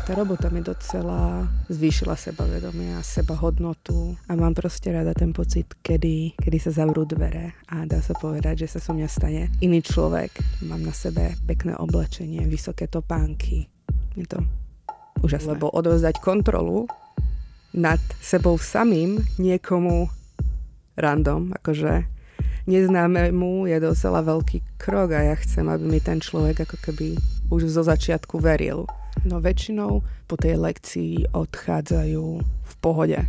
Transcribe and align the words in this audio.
Tá 0.00 0.16
robota 0.16 0.48
mi 0.48 0.64
docela 0.64 1.44
zvýšila 1.68 2.16
sebavedomie 2.16 2.96
a 2.96 3.04
sebahodnotu 3.04 4.16
a 4.26 4.34
mám 4.34 4.56
proste 4.56 4.90
rada 4.90 5.12
ten 5.12 5.30
pocit, 5.36 5.68
kedy, 5.84 6.34
kedy 6.40 6.58
sa 6.58 6.72
zavrú 6.72 7.04
dvere 7.04 7.52
a 7.68 7.84
dá 7.84 8.00
sa 8.00 8.16
povedať, 8.16 8.64
že 8.64 8.76
sa 8.76 8.78
so 8.80 8.96
mňa 8.96 9.08
stane 9.08 9.52
iný 9.60 9.84
človek. 9.84 10.32
Mám 10.64 10.88
na 10.88 10.94
sebe 10.96 11.36
pekné 11.44 11.76
oblečenie, 11.76 12.48
vysoké 12.48 12.88
topánky. 12.88 13.68
Je 14.16 14.24
to 14.24 14.40
úžasné. 15.20 15.54
Lebo 15.54 15.68
odovzdať 15.68 16.18
kontrolu 16.18 16.88
nad 17.76 18.00
sebou 18.18 18.58
samým 18.58 19.20
niekomu 19.38 20.10
random, 20.98 21.54
akože 21.60 22.08
neznámemu 22.66 23.70
je 23.70 23.78
docela 23.78 24.20
veľký 24.26 24.80
krok 24.80 25.14
a 25.14 25.32
ja 25.32 25.36
chcem, 25.38 25.68
aby 25.70 25.84
mi 25.86 26.00
ten 26.02 26.18
človek 26.18 26.66
ako 26.66 26.76
keby 26.82 27.14
už 27.50 27.70
zo 27.70 27.82
začiatku 27.86 28.42
veril. 28.42 28.90
No 29.26 29.42
väčšinou 29.42 30.00
po 30.24 30.34
tej 30.40 30.56
lekcii 30.56 31.34
odchádzajú 31.34 32.26
v 32.44 32.74
pohode. 32.80 33.20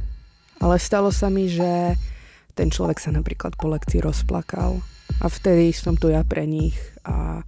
Ale 0.62 0.76
stalo 0.78 1.10
sa 1.10 1.28
mi, 1.28 1.50
že 1.50 1.98
ten 2.54 2.70
človek 2.70 3.02
sa 3.02 3.10
napríklad 3.10 3.58
po 3.58 3.72
lekcii 3.72 4.04
rozplakal 4.06 4.80
a 5.20 5.26
vtedy 5.26 5.74
som 5.74 5.98
tu 5.98 6.14
ja 6.14 6.22
pre 6.22 6.46
nich 6.46 6.78
a 7.02 7.42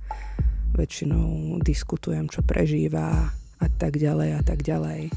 väčšinou 0.73 1.61
diskutujem, 1.61 2.25
čo 2.27 2.41
prežíva 2.41 3.29
a 3.61 3.67
tak 3.77 4.01
ďalej 4.01 4.29
a 4.37 4.41
tak 4.41 4.65
ďalej. 4.65 5.13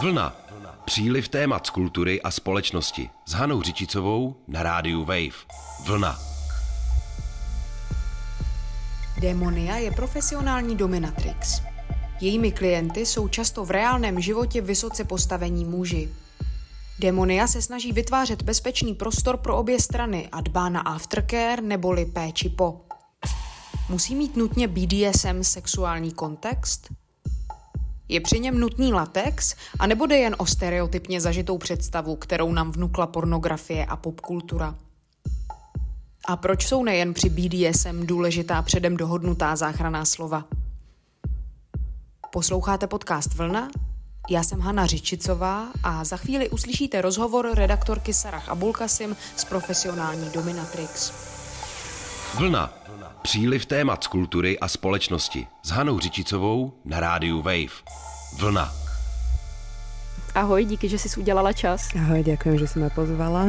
Vlna. 0.00 0.36
Příliv 0.84 1.28
témat 1.28 1.66
z 1.66 1.70
kultury 1.70 2.22
a 2.22 2.30
společnosti 2.30 3.10
s 3.26 3.32
Hanou 3.32 3.62
Řičicovou 3.62 4.36
na 4.48 4.62
rádiu 4.62 5.04
Wave. 5.04 5.48
Vlna. 5.86 6.33
Demonia 9.24 9.76
je 9.76 9.90
profesionální 9.90 10.76
dominatrix. 10.76 11.62
Jejími 12.20 12.52
klienty 12.52 13.06
jsou 13.06 13.28
často 13.28 13.64
v 13.64 13.70
reálném 13.70 14.20
životě 14.20 14.60
vysoce 14.60 15.04
postavení 15.04 15.64
muži. 15.64 16.08
Demonia 16.98 17.46
se 17.46 17.62
snaží 17.62 17.92
vytvářet 17.92 18.42
bezpečný 18.42 18.94
prostor 18.94 19.36
pro 19.36 19.56
obě 19.56 19.80
strany 19.80 20.28
a 20.32 20.40
dbá 20.40 20.68
na 20.68 20.80
aftercare 20.80 21.62
neboli 21.62 22.06
péči 22.06 22.48
po. 22.48 22.80
Musí 23.88 24.14
mít 24.14 24.36
nutně 24.36 24.68
BDSM 24.68 25.42
sexuální 25.42 26.12
kontext? 26.12 26.92
Je 28.08 28.20
při 28.20 28.40
něm 28.40 28.60
nutný 28.60 28.92
latex, 28.92 29.54
anebo 29.78 30.06
jde 30.06 30.16
jen 30.16 30.36
o 30.38 30.46
stereotypně 30.46 31.20
zažitou 31.20 31.58
představu, 31.58 32.16
kterou 32.16 32.52
nám 32.52 32.72
vnukla 32.72 33.06
pornografie 33.06 33.86
a 33.86 33.96
popkultura? 33.96 34.74
A 36.28 36.36
proč 36.36 36.66
jsou 36.66 36.84
nejen 36.84 37.14
při 37.14 37.28
BDSM 37.30 38.06
důležitá 38.06 38.62
předem 38.62 38.96
dohodnutá 38.96 39.56
záchraná 39.56 40.04
slova? 40.04 40.44
Posloucháte 42.32 42.86
podcast 42.86 43.34
Vlna? 43.34 43.68
Já 44.30 44.42
jsem 44.42 44.60
Hanna 44.60 44.86
Řičicová 44.86 45.68
a 45.82 46.04
za 46.04 46.16
chvíli 46.16 46.48
uslyšíte 46.48 47.00
rozhovor 47.02 47.50
redaktorky 47.54 48.14
Sarah 48.14 48.48
Abulkasim 48.48 49.16
s 49.36 49.44
profesionální 49.44 50.30
Dominatrix. 50.30 51.12
Vlna. 52.34 52.72
Příliv 53.22 53.66
témat 53.66 54.04
z 54.04 54.06
kultury 54.06 54.58
a 54.58 54.68
společnosti 54.68 55.46
s 55.62 55.70
Hanou 55.70 55.98
Řičicovou 55.98 56.72
na 56.84 57.00
rádiu 57.00 57.42
Wave. 57.42 57.82
Vlna. 58.38 58.72
Ahoj, 60.34 60.64
díky, 60.64 60.88
že 60.88 60.98
jsi 60.98 61.20
udělala 61.20 61.52
čas. 61.52 61.88
Ahoj, 61.96 62.22
děkuji, 62.22 62.58
že 62.58 62.66
jsi 62.68 62.78
mě 62.78 62.90
pozvala. 62.90 63.46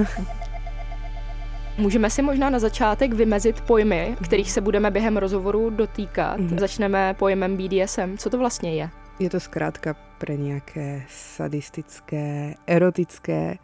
Můžeme 1.78 2.10
si 2.10 2.22
možná 2.22 2.50
na 2.50 2.60
začátek 2.60 3.14
vymezit 3.14 3.62
pojmy, 3.62 4.16
kterých 4.24 4.52
se 4.52 4.62
budeme 4.62 4.92
během 4.92 5.18
rozhovoru 5.18 5.70
dotýkat. 5.70 6.40
Mm-hmm. 6.40 6.60
Začneme 6.60 7.16
pojmem 7.20 7.58
BDSM. 7.58 8.18
Co 8.18 8.30
to 8.30 8.38
vlastně 8.38 8.76
je? 8.76 8.90
Je 9.20 9.30
to 9.30 9.40
zkrátka 9.40 9.96
pre 10.18 10.38
nějaké 10.38 11.04
sadistické, 11.10 12.56
erotické 12.68 13.58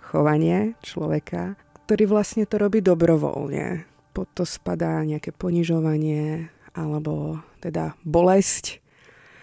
chovanie 0.00 0.74
človeka, 0.82 1.54
ktorý 1.86 2.06
vlastne 2.06 2.46
to 2.46 2.58
robí 2.58 2.78
dobrovoľne. 2.80 3.86
Pod 4.14 4.28
to 4.34 4.46
spadá 4.46 5.02
nejaké 5.02 5.30
ponižovanie 5.34 6.50
alebo 6.74 7.42
teda 7.58 7.94
bolesť 8.06 8.82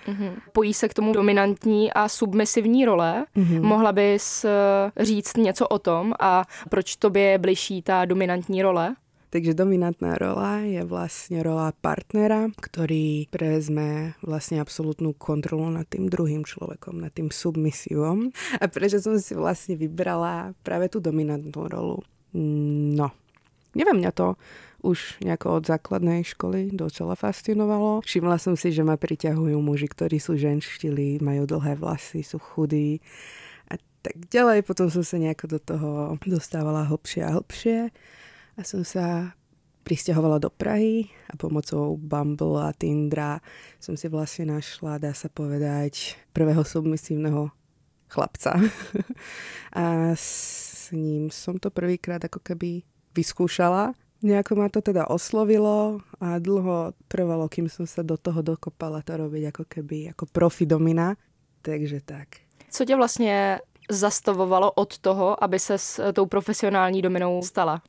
Mm-hmm. 0.07 0.31
Pojí 0.51 0.73
se 0.73 0.89
k 0.89 0.93
tomu 0.93 1.13
dominantní 1.13 1.93
a 1.93 2.07
submisivní 2.07 2.85
role. 2.85 3.25
Mm-hmm. 3.37 3.61
Mohla 3.61 3.91
bys 3.91 4.45
eh, 4.45 4.51
říct 5.03 5.37
něco 5.37 5.67
o 5.67 5.79
tom 5.79 6.13
a 6.19 6.45
proč 6.69 6.95
tobě 6.95 7.23
je 7.23 7.37
bližší 7.37 7.81
ta 7.81 8.05
dominantní 8.05 8.61
role? 8.61 8.95
Takže 9.35 9.51
dominantná 9.51 10.15
rola 10.15 10.63
je 10.63 10.79
vlastne 10.87 11.43
rola 11.43 11.75
partnera, 11.83 12.47
ktorý 12.55 13.27
prevezme 13.27 14.15
vlastne 14.23 14.63
absolútnu 14.63 15.11
kontrolu 15.11 15.67
nad 15.75 15.83
tým 15.91 16.07
druhým 16.07 16.47
človekom, 16.47 17.03
nad 17.03 17.11
tým 17.11 17.27
submisívom. 17.27 18.31
A 18.63 18.71
prečo 18.71 19.03
som 19.03 19.19
si 19.19 19.35
vlastne 19.35 19.75
vybrala 19.75 20.55
práve 20.63 20.87
tú 20.87 21.03
dominantnú 21.03 21.67
rolu? 21.67 21.99
No, 22.31 23.11
neviem, 23.75 23.99
mňa 23.99 24.11
to 24.15 24.39
už 24.83 25.23
nejako 25.23 25.61
od 25.61 25.63
základnej 25.69 26.25
školy 26.25 26.73
docela 26.73 27.15
fascinovalo. 27.15 28.03
Všimla 28.03 28.37
som 28.41 28.57
si, 28.59 28.73
že 28.73 28.83
ma 28.83 28.99
priťahujú 28.99 29.57
muži, 29.59 29.87
ktorí 29.87 30.17
sú 30.19 30.35
ženštili, 30.35 31.23
majú 31.23 31.47
dlhé 31.47 31.79
vlasy, 31.79 32.25
sú 32.25 32.41
chudí 32.41 32.99
a 33.71 33.79
tak 34.03 34.27
ďalej. 34.27 34.67
Potom 34.67 34.91
som 34.91 35.01
sa 35.01 35.15
nejako 35.15 35.45
do 35.55 35.59
toho 35.59 35.89
dostávala 36.25 36.85
hlbšie 36.85 37.21
a 37.23 37.33
hlbšie 37.35 37.77
a 38.55 38.61
som 38.61 38.83
sa 38.83 39.35
pristahovala 39.85 40.41
do 40.41 40.49
Prahy 40.49 41.13
a 41.29 41.37
pomocou 41.37 41.93
Bumble 41.93 42.57
a 42.57 42.73
Tindra 42.73 43.37
som 43.77 43.93
si 43.93 44.09
vlastne 44.09 44.57
našla, 44.57 44.97
dá 44.97 45.13
sa 45.13 45.29
povedať, 45.29 46.17
prvého 46.33 46.65
submisívneho 46.65 47.53
chlapca. 48.09 48.57
a 49.77 50.17
s 50.17 50.89
ním 50.89 51.29
som 51.29 51.61
to 51.61 51.69
prvýkrát 51.69 52.17
ako 52.25 52.41
keby 52.41 52.81
vyskúšala 53.13 53.93
Nejako 54.25 54.55
ma 54.55 54.69
to 54.73 54.81
teda 54.81 55.05
oslovilo 55.05 56.01
a 56.17 56.41
dlho 56.41 56.97
trvalo, 57.05 57.45
kým 57.45 57.69
som 57.69 57.85
sa 57.85 58.01
do 58.01 58.17
toho 58.17 58.41
dokopala 58.41 59.05
to 59.05 59.13
robiť 59.13 59.53
ako 59.53 59.63
keby 59.69 60.09
ako 60.17 60.25
profi 60.25 60.65
domina. 60.65 61.13
Takže 61.61 62.01
tak. 62.05 62.41
Co 62.69 62.85
tě 62.85 62.95
vlastně 62.95 63.59
zastavovalo 63.91 64.71
od 64.71 64.97
toho, 64.97 65.43
aby 65.43 65.59
se 65.59 65.77
s 65.77 66.13
tou 66.13 66.25
profesionální 66.25 67.01
dominou 67.01 67.41
stala? 67.43 67.81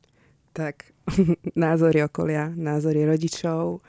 Tak, 0.53 0.75
názory 1.55 2.03
okolia, 2.03 2.51
názory 2.55 3.05
rodičov, 3.05 3.81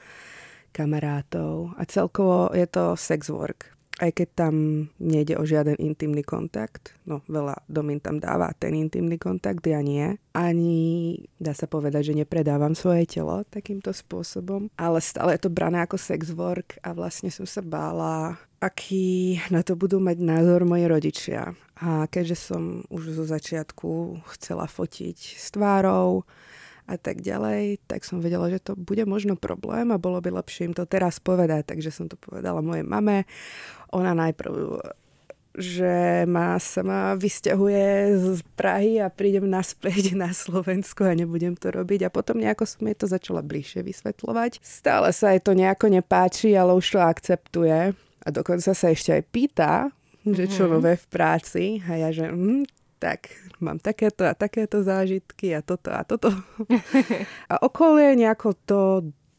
kamarátov 0.73 1.71
a 1.77 1.85
celkovo 1.85 2.49
je 2.55 2.67
to 2.67 2.97
sex 2.97 3.29
work 3.29 3.78
aj 3.99 4.11
keď 4.15 4.29
tam 4.35 4.55
nejde 5.03 5.35
o 5.35 5.43
žiaden 5.43 5.75
intimný 5.83 6.23
kontakt, 6.23 6.95
no 7.03 7.23
veľa 7.27 7.67
domín 7.67 7.99
tam 7.99 8.23
dáva 8.23 8.55
ten 8.55 8.79
intimný 8.79 9.19
kontakt, 9.19 9.67
ja 9.67 9.83
nie. 9.83 10.17
Ani 10.33 11.19
dá 11.43 11.51
sa 11.53 11.67
povedať, 11.67 12.15
že 12.15 12.19
nepredávam 12.23 12.79
svoje 12.79 13.11
telo 13.11 13.43
takýmto 13.51 13.91
spôsobom, 13.91 14.71
ale 14.79 15.03
stále 15.03 15.35
je 15.35 15.47
to 15.47 15.51
brané 15.51 15.83
ako 15.83 15.99
sex 15.99 16.31
work 16.31 16.79
a 16.87 16.95
vlastne 16.95 17.29
som 17.35 17.45
sa 17.45 17.59
bála, 17.59 18.39
aký 18.63 19.43
na 19.51 19.67
to 19.67 19.75
budú 19.75 19.99
mať 19.99 20.19
názor 20.23 20.63
moji 20.63 20.87
rodičia. 20.87 21.43
A 21.79 22.07
keďže 22.11 22.55
som 22.55 22.63
už 22.91 23.19
zo 23.19 23.25
začiatku 23.27 24.23
chcela 24.35 24.67
fotiť 24.67 25.39
s 25.39 25.47
tvárou, 25.55 26.27
a 26.88 26.97
tak 26.97 27.21
ďalej, 27.21 27.84
tak 27.84 28.09
som 28.09 28.25
vedela, 28.25 28.49
že 28.49 28.65
to 28.65 28.72
bude 28.72 29.04
možno 29.04 29.37
problém 29.37 29.93
a 29.93 30.00
bolo 30.00 30.25
by 30.25 30.41
lepšie 30.41 30.72
im 30.72 30.75
to 30.75 30.88
teraz 30.88 31.21
povedať. 31.21 31.69
Takže 31.76 31.93
som 31.93 32.09
to 32.09 32.16
povedala 32.16 32.65
mojej 32.65 32.88
mame. 32.88 33.28
Ona 33.93 34.16
najprv 34.16 34.81
že 35.59 36.22
ma 36.31 36.54
sama 36.62 37.19
vysťahuje 37.19 38.15
z 38.15 38.26
Prahy 38.54 39.03
a 39.03 39.10
prídem 39.10 39.50
naspäť 39.50 40.15
na 40.15 40.31
Slovensku 40.31 41.03
a 41.03 41.19
nebudem 41.19 41.59
to 41.59 41.75
robiť. 41.75 42.06
A 42.06 42.15
potom 42.15 42.38
nejako 42.38 42.64
som 42.64 42.87
jej 42.87 42.94
to 42.94 43.11
začala 43.11 43.43
bližšie 43.43 43.82
vysvetľovať. 43.82 44.62
Stále 44.62 45.11
sa 45.11 45.34
jej 45.34 45.43
to 45.43 45.58
nejako 45.58 45.91
nepáči, 45.91 46.55
ale 46.55 46.79
už 46.79 46.87
to 46.94 47.00
akceptuje. 47.02 47.91
A 48.23 48.29
dokonca 48.31 48.70
sa 48.70 48.87
ešte 48.94 49.19
aj 49.19 49.23
pýta, 49.34 49.73
že 50.23 50.46
čo 50.46 50.70
mhm. 50.70 50.73
nové 50.79 50.94
v 50.94 51.06
práci. 51.11 51.64
A 51.91 52.06
ja, 52.06 52.08
že 52.14 52.31
hm, 52.31 52.62
tak 52.99 53.31
mám 53.61 53.79
takéto 53.79 54.27
a 54.27 54.35
takéto 54.35 54.83
zážitky 54.83 55.56
a 55.56 55.62
toto 55.62 55.91
a 55.95 56.05
toto. 56.05 56.35
a 57.53 57.62
okolie 57.62 58.17
nejako 58.17 58.55
to 58.67 58.83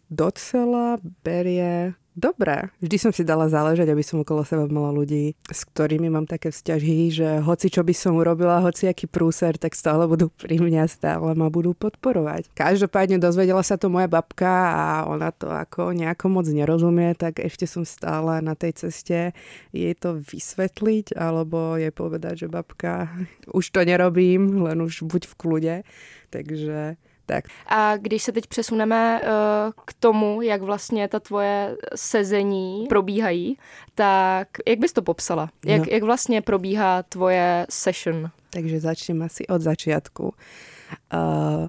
docela 0.09 0.97
berie 1.23 1.93
Dobre, 2.19 2.67
vždy 2.83 2.97
som 2.99 3.11
si 3.15 3.23
dala 3.23 3.47
záležať, 3.47 3.87
aby 3.95 4.03
som 4.03 4.19
okolo 4.19 4.43
seba 4.43 4.67
mala 4.67 4.91
ľudí, 4.91 5.39
s 5.47 5.63
ktorými 5.63 6.11
mám 6.11 6.27
také 6.27 6.51
vzťahy, 6.51 7.15
že 7.15 7.39
hoci 7.39 7.71
čo 7.71 7.79
by 7.79 7.95
som 7.95 8.19
urobila, 8.19 8.59
hoci 8.59 8.91
aký 8.91 9.07
prúser, 9.07 9.55
tak 9.55 9.71
stále 9.71 10.03
budú 10.03 10.27
pri 10.35 10.59
mňa, 10.59 10.83
stále 10.91 11.31
ma 11.31 11.47
budú 11.47 11.71
podporovať. 11.71 12.51
Každopádne 12.59 13.23
dozvedela 13.23 13.63
sa 13.63 13.79
to 13.79 13.87
moja 13.87 14.11
babka 14.11 14.51
a 14.51 14.85
ona 15.07 15.31
to 15.31 15.47
ako 15.47 15.95
nejako 15.95 16.27
moc 16.27 16.43
nerozumie, 16.51 17.15
tak 17.15 17.39
ešte 17.39 17.63
som 17.63 17.87
stále 17.87 18.43
na 18.43 18.51
tej 18.51 18.75
ceste 18.75 19.31
jej 19.71 19.95
to 19.95 20.19
vysvetliť, 20.19 21.15
alebo 21.15 21.79
jej 21.79 21.95
povedať, 21.95 22.43
že 22.43 22.47
babka, 22.51 23.15
už 23.47 23.71
to 23.71 23.79
nerobím, 23.87 24.67
len 24.67 24.83
už 24.83 25.07
buď 25.07 25.23
v 25.23 25.37
kľude. 25.39 25.75
Takže 26.35 26.99
tak. 27.29 27.45
A 27.67 27.97
když 27.97 28.23
se 28.23 28.31
teď 28.31 28.47
přesuneme 28.47 29.21
uh, 29.21 29.29
k 29.85 29.93
tomu, 29.93 30.41
jak 30.41 30.61
vlastně 30.61 31.07
ta 31.07 31.19
tvoje 31.19 31.77
sezení 31.95 32.85
probíhají, 32.89 33.57
tak 33.95 34.47
jak 34.67 34.79
bys 34.79 34.93
to 34.93 35.01
popsala? 35.01 35.49
Jak, 35.65 35.79
no. 35.79 35.85
jak 35.91 36.03
vlastně 36.03 36.41
probíhá 36.41 37.03
tvoje 37.03 37.65
session? 37.69 38.29
Takže 38.49 38.79
začnem 38.79 39.21
asi 39.21 39.47
od 39.47 39.61
začiatku. 39.61 40.33
Uh, 41.13 41.67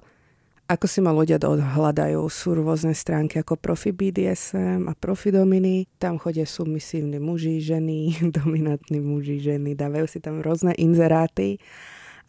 ako 0.71 0.87
si 0.87 1.03
ma 1.03 1.11
ľudia 1.11 1.35
dohľadajú, 1.35 2.23
sú 2.31 2.55
rôzne 2.55 2.95
stránky 2.95 3.43
ako 3.43 3.59
Profi 3.59 3.91
BDSM 3.91 4.87
a 4.87 4.95
Profi 4.95 5.29
Dominy. 5.29 5.85
Tam 5.99 6.15
chodia 6.15 6.47
submisívni 6.47 7.19
muži, 7.19 7.59
ženy, 7.59 8.17
dominantní 8.39 9.03
muži, 9.03 9.43
ženy. 9.43 9.75
Dávajú 9.75 10.07
si 10.07 10.23
tam 10.23 10.39
rôzne 10.39 10.71
inzeráty 10.79 11.59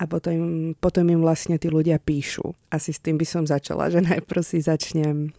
a 0.02 0.10
potom, 0.10 0.74
potom 0.82 1.06
im 1.06 1.22
vlastne 1.22 1.54
tí 1.62 1.70
ľudia 1.70 2.02
píšu. 2.02 2.58
Asi 2.74 2.90
s 2.90 2.98
tým 2.98 3.14
by 3.14 3.26
som 3.26 3.46
začala, 3.46 3.86
že 3.86 4.02
najprv 4.02 4.42
si 4.42 4.58
začnem 4.58 5.30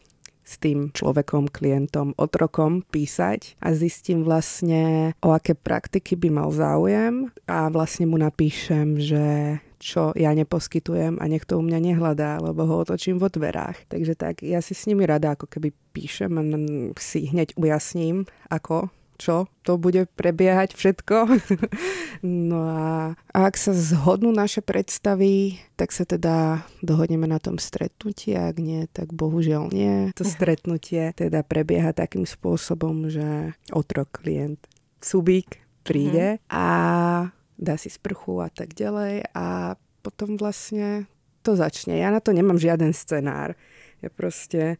s 0.43 0.59
tým 0.59 0.91
človekom, 0.91 1.51
klientom, 1.51 2.15
otrokom 2.19 2.83
písať 2.83 3.59
a 3.63 3.71
zistím 3.75 4.27
vlastne, 4.27 5.15
o 5.23 5.31
aké 5.31 5.55
praktiky 5.55 6.19
by 6.19 6.29
mal 6.31 6.49
záujem 6.51 7.31
a 7.47 7.71
vlastne 7.71 8.07
mu 8.07 8.19
napíšem, 8.19 8.99
že 8.99 9.23
čo 9.83 10.15
ja 10.15 10.31
neposkytujem 10.31 11.19
a 11.19 11.27
nech 11.27 11.43
to 11.43 11.59
u 11.59 11.63
mňa 11.63 11.79
nehľadá, 11.79 12.39
lebo 12.39 12.63
ho 12.63 12.87
otočím 12.87 13.19
vo 13.19 13.27
dverách. 13.27 13.91
Takže 13.91 14.15
tak, 14.15 14.39
ja 14.43 14.63
si 14.63 14.71
s 14.71 14.87
nimi 14.87 15.03
rada 15.03 15.35
ako 15.35 15.47
keby 15.47 15.75
píšem 15.91 16.31
a 16.39 16.43
si 16.99 17.27
hneď 17.27 17.55
ujasním, 17.59 18.23
ako 18.47 18.87
čo 19.17 19.47
to 19.63 19.77
bude 19.79 20.09
prebiehať 20.13 20.75
všetko. 20.75 21.17
no 22.49 22.59
a, 22.67 23.13
a 23.17 23.37
ak 23.47 23.55
sa 23.55 23.71
zhodnú 23.71 24.33
naše 24.33 24.59
predstavy, 24.59 25.59
tak 25.77 25.95
sa 25.95 26.03
teda 26.03 26.65
dohodneme 26.83 27.27
na 27.29 27.39
tom 27.39 27.57
stretnutí, 27.57 28.35
ak 28.35 28.55
nie, 28.59 28.85
tak 28.91 29.11
bohužiaľ 29.15 29.71
nie. 29.71 30.11
To 30.17 30.25
stretnutie 30.27 31.13
teda 31.15 31.41
prebieha 31.43 31.95
takým 31.95 32.27
spôsobom, 32.27 33.07
že 33.11 33.55
otrok, 33.71 34.23
klient, 34.23 34.59
subík 35.03 35.63
príde 35.83 36.39
mm. 36.39 36.51
a 36.51 36.67
dá 37.59 37.75
si 37.75 37.91
sprchu 37.91 38.43
a 38.43 38.49
tak 38.49 38.73
ďalej 38.73 39.27
a 39.35 39.75
potom 40.03 40.35
vlastne 40.35 41.07
to 41.43 41.59
začne. 41.59 41.99
Ja 41.99 42.11
na 42.11 42.23
to 42.23 42.31
nemám 42.31 42.59
žiaden 42.59 42.95
scenár. 42.95 43.55
Ja 43.99 44.11
proste 44.11 44.79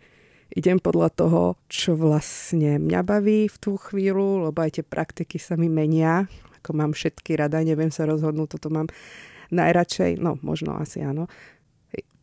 idem 0.54 0.78
podľa 0.78 1.10
toho, 1.14 1.42
čo 1.68 1.98
vlastne 1.98 2.78
mňa 2.78 3.02
baví 3.02 3.50
v 3.50 3.58
tú 3.58 3.76
chvíľu, 3.78 4.50
lebo 4.50 4.58
aj 4.62 4.80
tie 4.80 4.86
praktiky 4.86 5.42
sa 5.42 5.58
mi 5.58 5.68
menia. 5.68 6.30
Ako 6.62 6.78
mám 6.78 6.96
všetky 6.96 7.36
rada, 7.36 7.60
neviem 7.66 7.92
sa 7.92 8.08
rozhodnúť, 8.08 8.58
toto 8.58 8.70
mám 8.72 8.88
najradšej, 9.52 10.22
no 10.22 10.40
možno 10.40 10.78
asi 10.80 11.04
áno. 11.04 11.28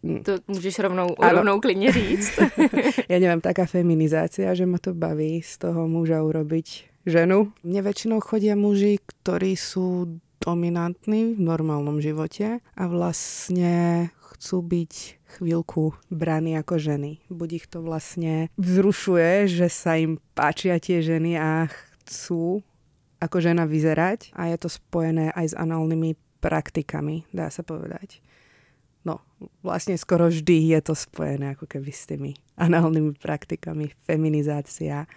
To 0.01 0.41
môžeš 0.49 0.81
rovnou, 0.81 1.13
rovnou 1.13 1.61
klidne 1.61 1.93
říct. 1.93 2.41
ja 3.13 3.19
neviem, 3.21 3.45
taká 3.45 3.69
feminizácia, 3.69 4.49
že 4.57 4.65
ma 4.65 4.81
to 4.81 4.97
baví 4.97 5.45
z 5.45 5.61
toho 5.61 5.85
muža 5.85 6.25
urobiť 6.25 6.89
ženu. 7.05 7.53
Mne 7.61 7.81
väčšinou 7.85 8.25
chodia 8.25 8.57
muži, 8.57 8.97
ktorí 9.05 9.53
sú 9.61 10.17
dominantní 10.41 11.37
v 11.37 11.41
normálnom 11.45 12.01
živote 12.01 12.65
a 12.65 12.83
vlastne 12.89 14.09
chcú 14.33 14.65
byť 14.65 15.20
chvíľku 15.39 15.95
braní 16.11 16.59
ako 16.59 16.83
ženy. 16.83 17.23
Buď 17.31 17.63
ich 17.63 17.67
to 17.71 17.79
vlastne 17.81 18.51
vzrušuje, 18.59 19.47
že 19.47 19.67
sa 19.71 19.95
im 19.95 20.19
páčia 20.35 20.83
tie 20.83 20.99
ženy 20.99 21.39
a 21.39 21.71
chcú 21.71 22.67
ako 23.21 23.37
žena 23.39 23.69
vyzerať 23.69 24.33
a 24.35 24.49
je 24.51 24.57
to 24.59 24.69
spojené 24.73 25.31
aj 25.37 25.53
s 25.53 25.55
análnymi 25.55 26.17
praktikami, 26.41 27.29
dá 27.31 27.53
sa 27.53 27.61
povedať. 27.61 28.25
No, 29.05 29.21
vlastne 29.65 29.97
skoro 29.97 30.29
vždy 30.29 30.77
je 30.77 30.81
to 30.85 30.93
spojené 30.97 31.57
ako 31.57 31.65
keby 31.69 31.89
s 31.93 32.05
tými 32.09 32.37
análnymi 32.61 33.17
praktikami, 33.17 33.93
feminizácia 34.05 35.09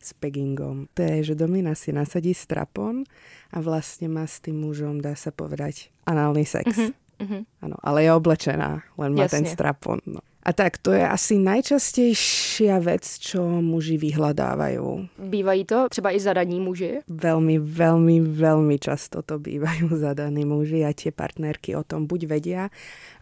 s 0.00 0.12
peggingom. 0.12 0.92
To 0.92 1.00
je, 1.00 1.32
že 1.32 1.34
Domina 1.36 1.72
si 1.72 1.92
nasadí 1.92 2.36
strapon 2.36 3.08
a 3.48 3.64
vlastne 3.64 4.12
má 4.12 4.28
s 4.28 4.44
tým 4.44 4.60
mužom, 4.60 5.00
dá 5.00 5.16
sa 5.16 5.32
povedať, 5.32 5.88
análny 6.04 6.44
sex. 6.44 6.68
Mm-hmm 6.68 7.03
Mm-hmm. 7.20 7.42
Ano, 7.62 7.76
ale 7.82 8.04
je 8.04 8.10
oblečená, 8.12 8.82
len 8.98 9.10
má 9.14 9.26
Jasne. 9.26 9.42
ten 9.42 9.46
strapon. 9.46 9.98
No. 10.06 10.20
A 10.44 10.52
tak 10.52 10.76
to 10.76 10.92
je 10.92 11.00
asi 11.00 11.40
najčastejšia 11.40 12.76
vec, 12.84 13.00
čo 13.16 13.40
muži 13.64 13.96
vyhľadávajú. 13.96 15.16
Bývají 15.16 15.64
to 15.64 15.88
třeba 15.88 16.12
i 16.12 16.20
zadaní 16.20 16.60
muži? 16.60 17.00
Veľmi, 17.08 17.56
veľmi, 17.56 18.20
veľmi 18.20 18.76
často 18.76 19.24
to 19.24 19.40
bývajú 19.40 19.88
zadaní 20.04 20.44
muži 20.44 20.84
a 20.84 20.92
tie 20.92 21.16
partnerky 21.16 21.72
o 21.72 21.80
tom 21.80 22.04
buď 22.04 22.28
vedia, 22.28 22.68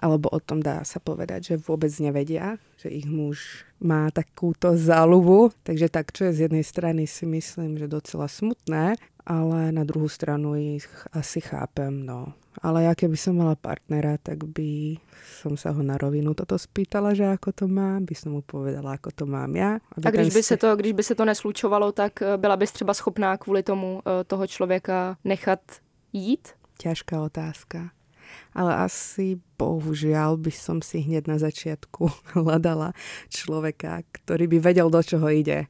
alebo 0.03 0.35
o 0.35 0.43
tom 0.43 0.59
dá 0.67 0.83
sa 0.83 0.99
povedať, 0.99 1.55
že 1.55 1.63
vôbec 1.63 1.95
nevedia, 2.03 2.59
že 2.83 2.91
ich 2.91 3.07
muž 3.07 3.71
má 3.79 4.11
takúto 4.11 4.75
záľubu. 4.75 5.55
Takže 5.63 5.87
tak, 5.95 6.11
čo 6.11 6.27
je 6.27 6.43
z 6.43 6.51
jednej 6.51 6.67
strany 6.67 7.07
si 7.07 7.23
myslím, 7.23 7.79
že 7.79 7.87
docela 7.87 8.27
smutné, 8.27 8.99
ale 9.27 9.73
na 9.73 9.85
druhú 9.87 10.09
stranu 10.11 10.55
ich 10.59 10.89
asi 11.15 11.41
chápem, 11.41 12.03
no 12.03 12.35
ale 12.61 12.85
ja 12.85 12.93
keby 12.93 13.17
som 13.17 13.41
mala 13.41 13.57
partnera, 13.57 14.21
tak 14.21 14.45
by 14.45 15.01
som 15.41 15.57
sa 15.57 15.73
ho 15.73 15.81
na 15.81 15.97
rovinu 15.97 16.37
toto 16.37 16.61
spýtala, 16.61 17.17
že 17.17 17.25
ako 17.25 17.49
to 17.57 17.65
má, 17.65 17.97
by 18.05 18.13
som 18.13 18.37
mu 18.37 18.45
povedala, 18.45 19.01
ako 19.01 19.09
to 19.09 19.25
mám 19.25 19.57
ja. 19.57 19.81
A 20.05 20.11
když 20.11 20.35
by, 20.35 20.43
se 20.43 20.57
to, 20.57 20.77
když 20.77 20.93
by 20.93 21.03
se 21.03 21.15
to 21.15 21.25
neslučovalo, 21.25 21.93
tak 21.93 22.23
eh, 22.23 22.37
byla 22.37 22.57
bys 22.57 22.73
třeba 22.73 22.95
schopná 22.95 23.37
kvůli 23.37 23.63
tomu 23.63 24.03
eh, 24.05 24.25
toho 24.25 24.47
člověka 24.47 25.17
nechat 25.25 25.61
jít? 26.13 26.49
Ťažká 26.79 27.23
otázka. 27.23 27.91
Ale 28.57 28.73
asi 28.75 29.37
bohužiaľ 29.61 30.41
by 30.41 30.53
som 30.53 30.81
si 30.81 31.05
hneď 31.05 31.29
na 31.29 31.37
začiatku 31.37 32.09
hľadala 32.37 32.97
človeka, 33.29 34.05
ktorý 34.13 34.49
by 34.49 34.59
vedel, 34.59 34.89
do 34.89 35.01
čoho 35.05 35.29
ide 35.29 35.69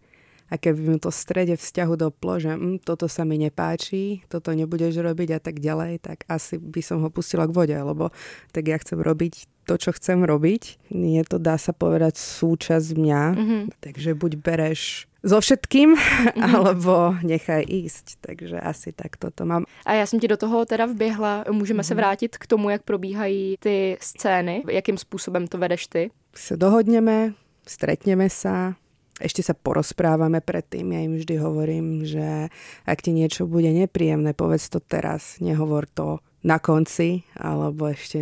a 0.52 0.60
keby 0.60 0.80
mu 0.84 0.98
to 1.00 1.08
strede 1.08 1.56
vzťahu 1.56 1.96
doplo, 1.96 2.36
že 2.36 2.52
hm, 2.52 2.84
toto 2.84 3.08
sa 3.08 3.24
mi 3.24 3.40
nepáči, 3.40 4.20
toto 4.28 4.52
nebudeš 4.52 5.00
robiť 5.00 5.28
a 5.32 5.40
tak 5.40 5.64
ďalej, 5.64 6.04
tak 6.04 6.28
asi 6.28 6.60
by 6.60 6.84
som 6.84 7.00
ho 7.00 7.08
pustila 7.08 7.48
k 7.48 7.56
vode, 7.56 7.72
lebo 7.72 8.12
tak 8.52 8.68
ja 8.68 8.76
chcem 8.76 9.00
robiť 9.00 9.48
to, 9.64 9.80
čo 9.80 9.90
chcem 9.96 10.20
robiť. 10.26 10.92
Je 10.92 11.22
to, 11.24 11.38
dá 11.38 11.56
sa 11.56 11.72
povedať, 11.72 12.18
súčasť 12.18 12.98
mňa. 12.98 13.22
Mm-hmm. 13.32 13.62
Takže 13.80 14.10
buď 14.18 14.32
bereš 14.42 15.06
so 15.22 15.38
všetkým, 15.38 15.94
mm-hmm. 15.94 16.42
alebo 16.58 17.14
nechaj 17.22 17.62
ísť. 17.62 18.18
Takže 18.20 18.60
asi 18.60 18.92
tak 18.92 19.16
toto 19.16 19.46
mám. 19.46 19.64
A 19.86 19.94
já 19.94 20.06
jsem 20.06 20.20
ti 20.20 20.28
do 20.28 20.36
toho 20.36 20.66
teda 20.66 20.86
vběhla. 20.86 21.44
Můžeme 21.50 21.80
mm-hmm. 21.80 21.86
se 21.86 21.94
vrátit 21.94 22.36
k 22.36 22.46
tomu, 22.46 22.70
jak 22.70 22.82
probíhají 22.82 23.56
ty 23.60 23.96
scény. 24.00 24.62
Jakým 24.70 24.98
způsobem 24.98 25.46
to 25.46 25.58
vedeš 25.58 25.86
ty? 25.86 26.10
Se 26.34 26.56
dohodneme, 26.56 27.32
stretneme 27.66 28.30
sa, 28.30 28.74
ešte 29.20 29.44
sa 29.44 29.52
porozprávame 29.52 30.40
predtým. 30.40 30.88
Ja 30.94 31.00
im 31.04 31.20
vždy 31.20 31.34
hovorím, 31.36 32.08
že 32.08 32.48
ak 32.88 33.04
ti 33.04 33.12
niečo 33.12 33.44
bude 33.44 33.68
nepríjemné, 33.68 34.32
povedz 34.32 34.72
to 34.72 34.80
teraz, 34.80 35.36
nehovor 35.42 35.84
to 35.90 36.24
na 36.42 36.58
konci, 36.58 37.22
alebo 37.38 37.86
ešte 37.92 38.18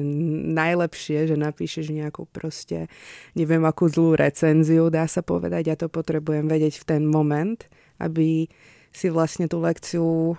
najlepšie, 0.52 1.30
že 1.30 1.36
napíšeš 1.40 1.88
nejakú 1.88 2.28
proste, 2.28 2.92
neviem 3.32 3.64
akú 3.64 3.88
zlú 3.88 4.12
recenziu, 4.12 4.92
dá 4.92 5.08
sa 5.08 5.24
povedať, 5.24 5.62
ja 5.72 5.76
to 5.76 5.88
potrebujem 5.88 6.44
vedieť 6.44 6.84
v 6.84 6.88
ten 6.96 7.02
moment, 7.08 7.64
aby 7.96 8.50
si 8.92 9.06
vlastne 9.08 9.48
tú 9.48 9.62
lekciu 9.64 10.36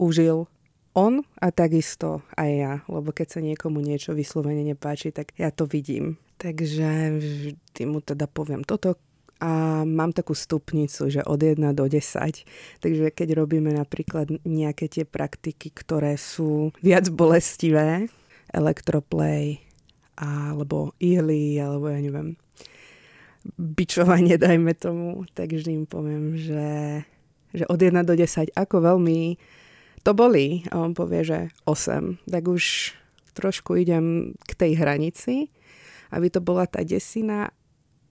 užil 0.00 0.50
on 0.94 1.26
a 1.42 1.50
takisto 1.50 2.22
aj 2.38 2.50
ja, 2.50 2.72
lebo 2.86 3.10
keď 3.10 3.38
sa 3.38 3.40
niekomu 3.42 3.82
niečo 3.82 4.14
vyslovene 4.14 4.62
nepáči, 4.62 5.10
tak 5.10 5.34
ja 5.38 5.50
to 5.50 5.66
vidím. 5.66 6.18
Takže 6.38 7.18
vždy 7.18 7.82
mu 7.86 7.98
teda 8.02 8.26
poviem, 8.26 8.66
toto 8.66 8.98
a 9.42 9.82
mám 9.82 10.14
takú 10.14 10.32
stupnicu, 10.32 11.10
že 11.10 11.20
od 11.26 11.42
1 11.42 11.58
do 11.74 11.84
10. 11.90 12.46
Takže 12.80 13.06
keď 13.10 13.28
robíme 13.34 13.74
napríklad 13.74 14.30
nejaké 14.46 14.86
tie 14.86 15.04
praktiky, 15.04 15.74
ktoré 15.74 16.14
sú 16.14 16.70
viac 16.80 17.10
bolestivé, 17.10 18.06
elektroplay, 18.54 19.58
alebo 20.14 20.94
ihly, 21.02 21.58
alebo 21.58 21.90
ja 21.90 21.98
neviem, 21.98 22.38
bičovanie, 23.58 24.38
dajme 24.44 24.72
tomu, 24.78 25.26
tak 25.34 25.52
vždy 25.52 25.84
im 25.84 25.86
poviem, 25.90 26.38
že, 26.38 27.02
že 27.50 27.64
od 27.66 27.80
1 27.82 28.06
do 28.06 28.14
10, 28.14 28.54
ako 28.54 28.76
veľmi 28.80 29.36
to 30.04 30.12
bolí. 30.12 30.62
A 30.70 30.78
on 30.84 30.94
povie, 30.94 31.24
že 31.26 31.38
8. 31.66 32.28
Tak 32.28 32.44
už 32.46 32.94
trošku 33.34 33.74
idem 33.74 34.36
k 34.46 34.52
tej 34.54 34.78
hranici, 34.78 35.50
aby 36.14 36.30
to 36.30 36.38
bola 36.38 36.70
tá 36.70 36.86
desina 36.86 37.50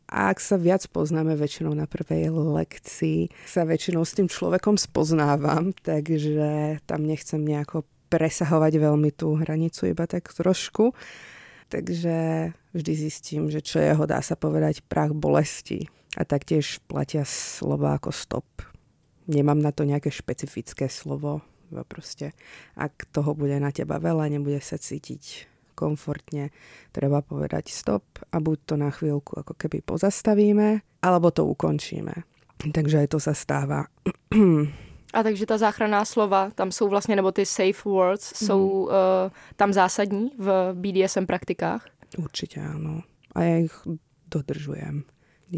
a 0.07 0.29
ak 0.29 0.37
sa 0.43 0.59
viac 0.59 0.85
poznáme 0.91 1.33
väčšinou 1.33 1.73
na 1.73 1.87
prvej 1.89 2.29
lekcii, 2.29 3.31
sa 3.47 3.63
väčšinou 3.63 4.03
s 4.03 4.13
tým 4.13 4.27
človekom 4.29 4.77
spoznávam, 4.77 5.71
takže 5.81 6.77
tam 6.85 7.07
nechcem 7.07 7.41
nejako 7.41 7.87
presahovať 8.13 8.77
veľmi 8.77 9.09
tú 9.09 9.33
hranicu, 9.39 9.89
iba 9.89 10.05
tak 10.05 10.29
trošku. 10.29 10.93
Takže 11.73 12.15
vždy 12.77 12.93
zistím, 12.93 13.49
že 13.49 13.65
čo 13.65 13.81
jeho 13.81 14.05
dá 14.05 14.21
sa 14.21 14.37
povedať 14.37 14.85
prach 14.85 15.15
bolesti. 15.17 15.89
A 16.13 16.21
taktiež 16.21 16.77
platia 16.85 17.25
slova 17.25 17.97
ako 17.97 18.13
stop. 18.13 18.45
Nemám 19.25 19.57
na 19.57 19.73
to 19.73 19.81
nejaké 19.81 20.13
špecifické 20.13 20.85
slovo. 20.85 21.41
Proste, 21.89 22.37
ak 22.77 23.09
toho 23.09 23.33
bude 23.33 23.57
na 23.57 23.73
teba 23.73 23.97
veľa, 23.97 24.29
nebude 24.29 24.61
sa 24.61 24.77
cítiť 24.77 25.52
komfortne, 25.75 26.53
treba 26.93 27.21
povedať 27.21 27.69
stop 27.73 28.05
a 28.31 28.39
buď 28.39 28.57
to 28.65 28.75
na 28.77 28.89
chvíľku 28.93 29.41
ako 29.41 29.53
keby 29.57 29.81
pozastavíme, 29.81 30.85
alebo 31.01 31.33
to 31.33 31.45
ukončíme. 31.49 32.13
Takže 32.63 33.03
aj 33.03 33.07
to 33.11 33.19
sa 33.19 33.33
stáva. 33.35 33.91
A 35.13 35.21
takže 35.23 35.45
ta 35.45 35.57
záchranná 35.57 36.05
slova, 36.05 36.49
tam 36.55 36.71
jsou 36.71 36.89
vlastně, 36.89 37.15
nebo 37.15 37.31
ty 37.31 37.45
safe 37.45 37.85
words, 37.85 38.41
mm. 38.41 38.47
jsou 38.47 38.69
uh, 38.69 38.91
tam 39.55 39.73
zásadní 39.73 40.31
v 40.37 40.73
BDSM 40.73 41.25
praktikách? 41.25 41.85
Určite 42.17 42.61
áno. 42.61 43.01
A 43.33 43.41
ja 43.41 43.57
ich 43.65 43.73
dodržujem. 44.29 45.05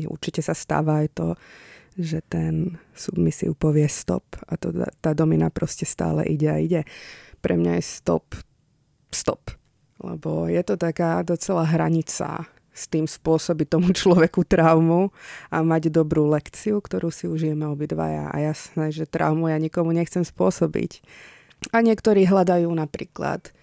Určite 0.08 0.40
sa 0.40 0.56
stáva 0.56 1.04
aj 1.04 1.08
to, 1.16 1.28
že 1.96 2.24
ten 2.28 2.80
submisiv 2.96 3.56
povie 3.56 3.88
stop 3.88 4.24
a 4.48 4.60
to, 4.60 4.72
tá 5.00 5.16
domina 5.16 5.48
proste 5.52 5.88
stále 5.88 6.28
ide 6.28 6.52
a 6.52 6.60
ide. 6.60 6.84
Pre 7.40 7.56
mňa 7.56 7.80
je 7.80 7.84
stop, 7.84 8.36
stop. 9.12 9.52
Lebo 10.04 10.52
je 10.52 10.60
to 10.66 10.76
taká 10.76 11.24
docela 11.24 11.64
hranica 11.64 12.48
s 12.76 12.92
tým 12.92 13.08
spôsobiť 13.08 13.68
tomu 13.72 13.96
človeku 13.96 14.44
traumu 14.44 15.16
a 15.48 15.64
mať 15.64 15.88
dobrú 15.88 16.28
lekciu, 16.28 16.84
ktorú 16.84 17.08
si 17.08 17.32
užijeme 17.32 17.64
obidvaja. 17.72 18.28
A 18.30 18.36
jasné, 18.44 18.92
že 18.92 19.08
traumu 19.08 19.48
ja 19.48 19.56
nikomu 19.56 19.96
nechcem 19.96 20.28
spôsobiť. 20.28 21.00
A 21.72 21.80
niektorí 21.80 22.28
hľadajú 22.28 22.68
napríklad 22.68 23.56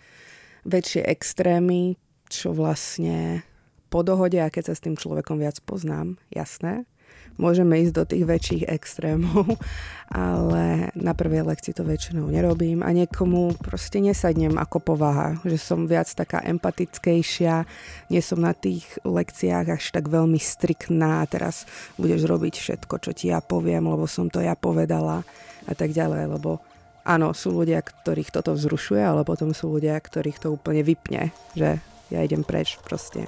väčšie 0.64 1.04
extrémy, 1.04 2.00
čo 2.32 2.56
vlastne 2.56 3.44
po 3.92 4.00
dohode 4.00 4.40
a 4.40 4.48
keď 4.48 4.72
sa 4.72 4.74
s 4.74 4.84
tým 4.88 4.96
človekom 4.96 5.36
viac 5.36 5.60
poznám, 5.68 6.16
jasné, 6.32 6.88
môžeme 7.36 7.80
ísť 7.84 7.94
do 7.94 8.04
tých 8.04 8.24
väčších 8.24 8.64
extrémov, 8.68 9.56
ale 10.12 10.92
na 10.96 11.12
prvej 11.16 11.46
lekcii 11.46 11.76
to 11.76 11.84
väčšinou 11.84 12.28
nerobím 12.28 12.84
a 12.84 12.90
niekomu 12.92 13.56
proste 13.60 14.00
nesadnem 14.00 14.56
ako 14.56 14.80
povaha, 14.80 15.40
že 15.46 15.56
som 15.56 15.88
viac 15.88 16.08
taká 16.12 16.44
empatickejšia, 16.44 17.64
nie 18.12 18.22
som 18.24 18.40
na 18.40 18.52
tých 18.52 18.84
lekciách 19.06 19.80
až 19.80 19.84
tak 19.92 20.08
veľmi 20.08 20.36
striktná 20.36 21.24
teraz 21.30 21.64
budeš 21.96 22.28
robiť 22.28 22.54
všetko, 22.58 22.94
čo 23.00 23.10
ti 23.16 23.32
ja 23.32 23.40
poviem, 23.40 23.88
lebo 23.88 24.04
som 24.04 24.28
to 24.28 24.40
ja 24.44 24.56
povedala 24.56 25.24
a 25.64 25.72
tak 25.72 25.94
ďalej, 25.94 26.38
lebo 26.38 26.60
áno, 27.06 27.34
sú 27.34 27.54
ľudia, 27.54 27.82
ktorých 27.82 28.34
toto 28.34 28.54
vzrušuje, 28.54 29.02
ale 29.02 29.22
potom 29.26 29.54
sú 29.54 29.70
ľudia, 29.70 29.98
ktorých 29.98 30.42
to 30.42 30.48
úplne 30.54 30.82
vypne, 30.82 31.34
že 31.54 31.78
ja 32.12 32.20
idem 32.22 32.44
preč 32.44 32.78
proste. 32.82 33.26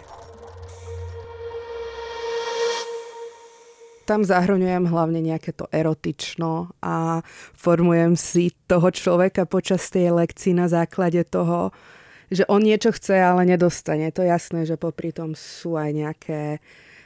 Tam 4.04 4.22
zahrňujem 4.22 4.84
hlavne 4.86 5.24
nejaké 5.24 5.56
to 5.56 5.64
erotično 5.72 6.76
a 6.84 7.24
formujem 7.56 8.14
si 8.14 8.52
toho 8.68 8.92
človeka 8.92 9.48
počas 9.48 9.88
tej 9.88 10.12
lekcii 10.12 10.52
na 10.52 10.68
základe 10.68 11.24
toho, 11.24 11.72
že 12.28 12.44
on 12.48 12.64
niečo 12.64 12.92
chce, 12.92 13.16
ale 13.20 13.48
nedostane. 13.48 14.08
To 14.12 14.24
je 14.24 14.32
jasné, 14.32 14.68
že 14.68 14.80
popri 14.80 15.12
tom 15.12 15.32
sú 15.32 15.76
aj 15.80 15.90
nejaké 15.92 16.40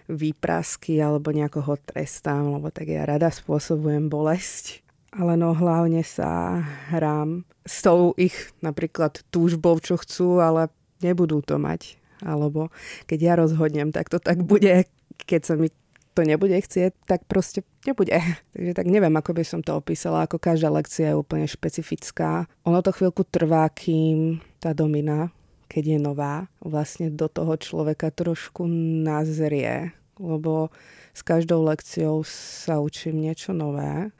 výprasky 0.08 0.98
alebo 0.98 1.30
nejako 1.30 1.76
trestám, 1.84 2.48
lebo 2.56 2.72
tak 2.72 2.88
ja 2.88 3.04
rada 3.04 3.28
spôsobujem 3.28 4.08
bolesť. 4.08 4.80
Ale 5.12 5.40
no 5.40 5.56
hlavne 5.56 6.04
sa 6.04 6.60
hrám 6.92 7.48
s 7.64 7.80
tou 7.80 8.12
ich 8.16 8.36
napríklad 8.60 9.24
túžbou, 9.32 9.80
čo 9.80 9.96
chcú, 9.96 10.40
ale 10.40 10.68
nebudú 11.00 11.40
to 11.44 11.56
mať. 11.56 11.96
Alebo 12.24 12.72
keď 13.08 13.18
ja 13.20 13.34
rozhodnem, 13.36 13.92
tak 13.92 14.08
to 14.12 14.20
tak 14.20 14.42
bude, 14.42 14.88
keď 15.24 15.40
sa 15.44 15.54
mi 15.56 15.72
to 16.18 16.26
nebude 16.26 16.58
chcieť, 16.58 17.06
tak 17.06 17.22
proste 17.30 17.62
nebude. 17.86 18.18
Takže 18.58 18.74
tak 18.74 18.90
neviem, 18.90 19.14
ako 19.14 19.38
by 19.38 19.44
som 19.46 19.62
to 19.62 19.78
opísala, 19.78 20.26
ako 20.26 20.42
každá 20.42 20.66
lekcia 20.66 21.14
je 21.14 21.20
úplne 21.22 21.46
špecifická. 21.46 22.50
Ono 22.66 22.82
to 22.82 22.90
chvíľku 22.90 23.22
trvá, 23.22 23.70
kým 23.70 24.42
tá 24.58 24.74
domina, 24.74 25.30
keď 25.70 25.94
je 25.94 25.98
nová, 26.02 26.50
vlastne 26.58 27.14
do 27.14 27.30
toho 27.30 27.54
človeka 27.54 28.10
trošku 28.10 28.66
nazrie, 29.06 29.94
lebo 30.18 30.74
s 31.14 31.22
každou 31.22 31.62
lekciou 31.62 32.26
sa 32.26 32.82
učím 32.82 33.22
niečo 33.22 33.54
nové 33.54 34.10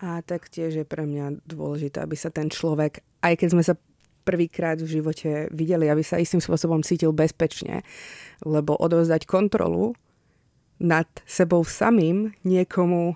a 0.00 0.24
taktiež 0.24 0.72
je 0.80 0.86
pre 0.88 1.04
mňa 1.04 1.44
dôležité, 1.44 2.00
aby 2.00 2.16
sa 2.16 2.32
ten 2.32 2.48
človek, 2.48 3.04
aj 3.20 3.34
keď 3.36 3.48
sme 3.52 3.62
sa 3.62 3.74
prvýkrát 4.22 4.78
v 4.78 4.88
živote 4.88 5.50
videli, 5.50 5.90
aby 5.90 6.00
sa 6.00 6.16
istým 6.16 6.40
spôsobom 6.40 6.80
cítil 6.80 7.10
bezpečne, 7.10 7.82
lebo 8.46 8.78
odovzdať 8.78 9.26
kontrolu 9.26 9.98
nad 10.82 11.06
sebou 11.24 11.62
samým 11.62 12.34
niekomu 12.42 13.14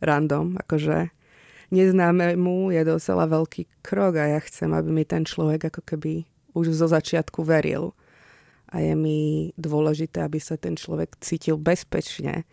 random, 0.00 0.56
akože 0.64 1.12
neznámemu 1.68 2.72
je 2.72 2.82
docela 2.88 3.28
veľký 3.28 3.84
krok 3.84 4.16
a 4.16 4.32
ja 4.32 4.40
chcem, 4.40 4.72
aby 4.72 4.88
mi 4.90 5.04
ten 5.04 5.28
človek 5.28 5.70
ako 5.70 5.84
keby 5.84 6.24
už 6.56 6.72
zo 6.72 6.88
začiatku 6.88 7.44
veril. 7.44 7.92
A 8.70 8.80
je 8.80 8.94
mi 8.94 9.50
dôležité, 9.58 10.22
aby 10.22 10.38
sa 10.38 10.54
ten 10.54 10.78
človek 10.78 11.18
cítil 11.18 11.58
bezpečne 11.58 12.46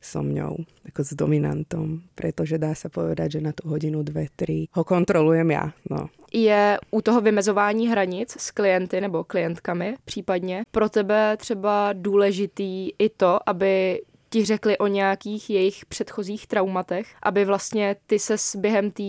so 0.00 0.24
mňou, 0.24 0.56
ako 0.88 1.00
s 1.04 1.12
dominantom, 1.12 2.00
pretože 2.16 2.56
dá 2.56 2.74
sa 2.74 2.88
povedať, 2.88 3.38
že 3.38 3.40
na 3.44 3.52
tú 3.52 3.68
hodinu, 3.68 4.00
dve, 4.02 4.32
tri 4.32 4.66
ho 4.72 4.82
kontrolujem 4.84 5.50
ja. 5.52 5.72
No. 5.90 6.08
Je 6.32 6.78
u 6.90 7.00
toho 7.02 7.20
vymezování 7.20 7.88
hranic 7.88 8.36
s 8.38 8.50
klienty 8.50 9.00
nebo 9.00 9.24
klientkami 9.24 9.94
případně 10.04 10.62
pro 10.70 10.88
tebe 10.88 11.36
třeba 11.36 11.92
důležitý 11.92 12.90
i 12.98 13.08
to, 13.08 13.48
aby 13.48 14.00
ti 14.30 14.44
řekli 14.44 14.78
o 14.78 14.86
nějakých 14.86 15.50
jejich 15.50 15.86
předchozích 15.86 16.46
traumatech, 16.46 17.06
aby 17.22 17.44
vlastně 17.44 17.96
ty 18.06 18.18
se 18.18 18.34
během 18.58 18.90
té 18.90 19.02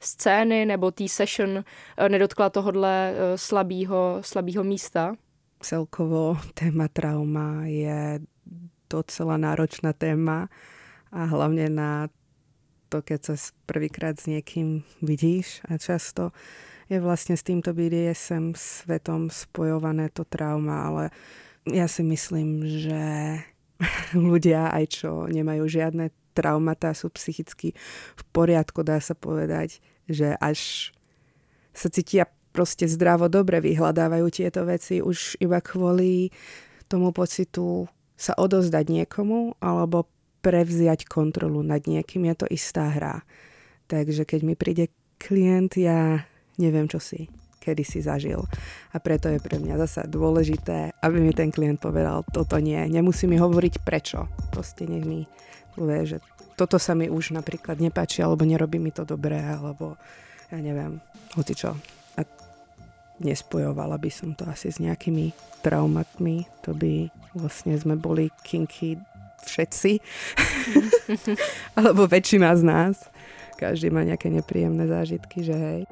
scény 0.00 0.66
nebo 0.66 0.90
té 0.90 1.08
session 1.08 1.64
eh, 1.96 2.08
nedotkla 2.08 2.50
tohodle 2.50 3.14
eh, 3.14 3.38
slabého, 3.38 4.18
slabého 4.20 4.64
místa? 4.64 5.16
Celkovo 5.60 6.36
téma 6.54 6.88
trauma 6.88 7.66
je 7.66 8.20
docela 8.86 9.36
náročná 9.36 9.92
téma 9.92 10.50
a 11.10 11.26
hlavne 11.26 11.66
na 11.70 11.90
to, 12.88 13.02
keď 13.02 13.34
sa 13.34 13.34
prvýkrát 13.66 14.14
s 14.18 14.30
niekým 14.30 14.86
vidíš 15.02 15.62
a 15.66 15.78
často 15.78 16.30
je 16.86 17.02
vlastne 17.02 17.34
s 17.34 17.42
týmto 17.42 17.74
BDSM 17.74 18.54
svetom 18.54 19.26
spojované 19.26 20.06
to 20.14 20.22
trauma, 20.22 20.86
ale 20.86 21.04
ja 21.66 21.90
si 21.90 22.06
myslím, 22.06 22.62
že 22.62 23.02
ľudia 24.14 24.70
aj 24.70 24.84
čo 25.02 25.26
nemajú 25.26 25.66
žiadne 25.66 26.14
traumata, 26.36 26.94
sú 26.94 27.10
psychicky 27.10 27.74
v 28.14 28.22
poriadku, 28.30 28.86
dá 28.86 29.02
sa 29.02 29.16
povedať, 29.16 29.82
že 30.06 30.36
až 30.38 30.92
sa 31.74 31.90
cítia 31.90 32.30
proste 32.54 32.88
zdravo 32.88 33.28
dobre, 33.28 33.60
vyhľadávajú 33.60 34.26
tieto 34.32 34.64
veci 34.64 35.04
už 35.04 35.40
iba 35.42 35.60
kvôli 35.60 36.32
tomu 36.86 37.10
pocitu 37.10 37.90
sa 38.16 38.32
odozdať 38.34 38.88
niekomu 38.88 39.60
alebo 39.60 40.08
prevziať 40.40 41.04
kontrolu 41.04 41.60
nad 41.60 41.84
niekým. 41.84 42.24
Je 42.32 42.34
to 42.34 42.46
istá 42.48 42.88
hra. 42.90 43.22
Takže 43.86 44.24
keď 44.26 44.40
mi 44.42 44.54
príde 44.58 44.90
klient, 45.20 45.76
ja 45.78 46.24
neviem, 46.56 46.88
čo 46.88 46.98
si 46.98 47.28
kedy 47.66 47.82
si 47.82 47.98
zažil. 47.98 48.46
A 48.94 49.02
preto 49.02 49.26
je 49.26 49.42
pre 49.42 49.58
mňa 49.58 49.74
zasa 49.82 50.06
dôležité, 50.06 50.94
aby 51.02 51.18
mi 51.18 51.34
ten 51.34 51.50
klient 51.50 51.82
povedal, 51.82 52.22
toto 52.30 52.62
nie. 52.62 52.78
Nemusí 52.86 53.26
mi 53.26 53.42
hovoriť 53.42 53.82
prečo. 53.82 54.30
Proste 54.54 54.86
nech 54.86 55.02
mi 55.02 55.26
povie, 55.74 56.06
že 56.06 56.18
toto 56.54 56.78
sa 56.78 56.94
mi 56.94 57.10
už 57.10 57.34
napríklad 57.34 57.82
nepáči, 57.82 58.22
alebo 58.22 58.46
nerobí 58.46 58.78
mi 58.78 58.94
to 58.94 59.02
dobré, 59.02 59.42
alebo 59.42 59.98
ja 60.46 60.62
neviem, 60.62 61.02
hoci 61.34 61.58
čo 61.58 61.74
nespojovala 63.20 63.96
by 63.96 64.10
som 64.12 64.36
to 64.36 64.44
asi 64.48 64.68
s 64.68 64.78
nejakými 64.80 65.32
traumatmi. 65.64 66.44
To 66.68 66.76
by 66.76 67.08
vlastne 67.36 67.76
sme 67.76 67.96
boli 67.96 68.32
kinky 68.42 68.96
všetci. 69.44 70.00
Alebo 71.78 72.08
väčšina 72.08 72.56
z 72.56 72.62
nás. 72.64 72.96
Každý 73.56 73.88
má 73.88 74.04
nejaké 74.04 74.28
nepríjemné 74.28 74.88
zážitky, 74.88 75.44
že 75.44 75.54
hej. 75.54 75.82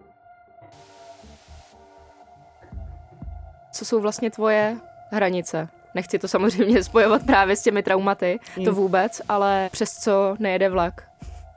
Co 3.72 3.84
jsou 3.84 4.00
vlastně 4.00 4.30
tvoje 4.30 4.76
hranice? 5.10 5.68
Nechci 5.94 6.18
to 6.18 6.28
samozřejmě 6.28 6.84
spojovat 6.84 7.26
právě 7.26 7.56
s 7.56 7.62
těmi 7.62 7.82
traumaty, 7.82 8.38
to 8.64 8.74
vůbec, 8.74 9.22
ale 9.28 9.68
přes 9.72 9.92
co 9.98 10.36
nejede 10.38 10.68
vlak? 10.68 11.08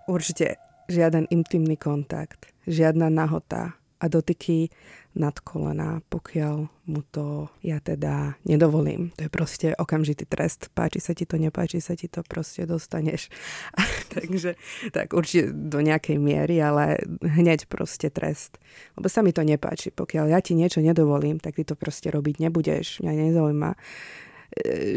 Určite 0.07 0.55
žiaden 0.87 1.25
intimný 1.29 1.77
kontakt, 1.77 2.45
žiadna 2.67 3.09
nahota 3.09 3.73
a 3.97 4.05
dotyky 4.07 4.69
nad 5.17 5.33
kolena, 5.41 6.05
pokiaľ 6.13 6.69
mu 6.85 7.01
to 7.09 7.49
ja 7.65 7.81
teda 7.81 8.37
nedovolím. 8.45 9.09
To 9.17 9.25
je 9.25 9.31
proste 9.33 9.67
okamžitý 9.73 10.29
trest. 10.29 10.69
Páči 10.77 11.01
sa 11.01 11.17
ti 11.17 11.25
to, 11.25 11.41
nepáči 11.41 11.81
sa 11.81 11.97
ti 11.97 12.05
to, 12.05 12.21
proste 12.21 12.69
dostaneš. 12.69 13.33
Takže 14.13 14.55
tak 14.93 15.17
určite 15.17 15.51
do 15.51 15.81
nejakej 15.81 16.21
miery, 16.21 16.61
ale 16.61 17.01
hneď 17.25 17.65
proste 17.65 18.13
trest. 18.13 18.61
Lebo 18.93 19.09
sa 19.09 19.25
mi 19.25 19.33
to 19.33 19.41
nepáči. 19.41 19.89
Pokiaľ 19.89 20.29
ja 20.29 20.39
ti 20.39 20.53
niečo 20.53 20.85
nedovolím, 20.85 21.41
tak 21.41 21.57
ty 21.57 21.65
to 21.65 21.73
proste 21.73 22.13
robiť 22.13 22.37
nebudeš. 22.37 23.01
Mňa 23.01 23.33
nezaujíma 23.33 23.71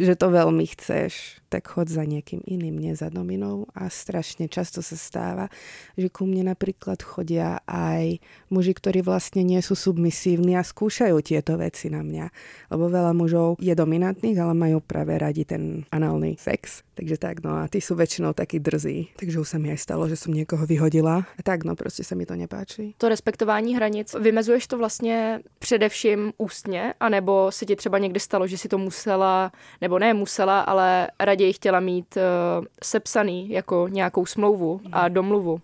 že 0.00 0.14
to 0.16 0.32
veľmi 0.32 0.64
chceš, 0.76 1.40
tak 1.50 1.66
chod 1.66 1.90
za 1.90 2.06
niekým 2.06 2.40
iným, 2.46 2.78
nie 2.78 2.94
za 2.94 3.10
dominou. 3.10 3.66
A 3.74 3.90
strašne 3.90 4.46
často 4.46 4.80
sa 4.86 4.94
stáva, 4.94 5.50
že 5.98 6.06
ku 6.06 6.22
mne 6.24 6.54
napríklad 6.54 7.02
chodia 7.02 7.58
aj 7.66 8.22
muži, 8.54 8.72
ktorí 8.72 9.02
vlastne 9.02 9.42
nie 9.42 9.58
sú 9.58 9.74
submisívni 9.74 10.54
a 10.54 10.62
skúšajú 10.62 11.18
tieto 11.26 11.58
veci 11.58 11.90
na 11.90 12.06
mňa. 12.06 12.26
Lebo 12.70 12.86
veľa 12.86 13.12
mužov 13.12 13.58
je 13.58 13.74
dominantných, 13.74 14.38
ale 14.38 14.54
majú 14.54 14.78
práve 14.78 15.18
radi 15.18 15.42
ten 15.42 15.82
análny 15.90 16.38
sex. 16.38 16.86
Takže 16.94 17.16
tak, 17.18 17.42
no 17.42 17.58
a 17.58 17.66
tí 17.66 17.80
sú 17.82 17.96
väčšinou 17.96 18.36
takí 18.36 18.60
drzí. 18.62 19.16
Takže 19.16 19.40
už 19.40 19.48
sa 19.48 19.58
mi 19.58 19.72
aj 19.72 19.80
stalo, 19.82 20.06
že 20.06 20.20
som 20.20 20.36
niekoho 20.36 20.62
vyhodila. 20.68 21.24
A 21.24 21.40
tak, 21.42 21.64
no 21.66 21.74
proste 21.74 22.04
sa 22.04 22.14
mi 22.14 22.28
to 22.28 22.36
nepáči. 22.36 22.94
To 23.00 23.08
respektování 23.08 23.74
hranic, 23.74 24.14
vymezuješ 24.14 24.66
to 24.66 24.78
vlastně 24.78 25.40
především 25.58 26.32
ústně, 26.38 26.94
anebo 27.00 27.52
se 27.52 27.66
ti 27.66 27.76
třeba 27.76 27.98
někdy 27.98 28.20
stalo, 28.20 28.46
že 28.46 28.58
si 28.58 28.68
to 28.68 28.78
musela, 28.78 29.49
nebo 29.80 29.98
ne 29.98 30.14
musela, 30.14 30.60
ale 30.60 31.08
raději 31.20 31.52
chtěla 31.52 31.80
mít 31.80 32.16
uh, 32.16 32.64
sepsaný 32.82 33.50
jako 33.50 33.88
nějakou 33.88 34.26
smlouvu 34.26 34.80
a 34.92 35.02
mhm. 35.04 35.14
domluvu? 35.14 35.60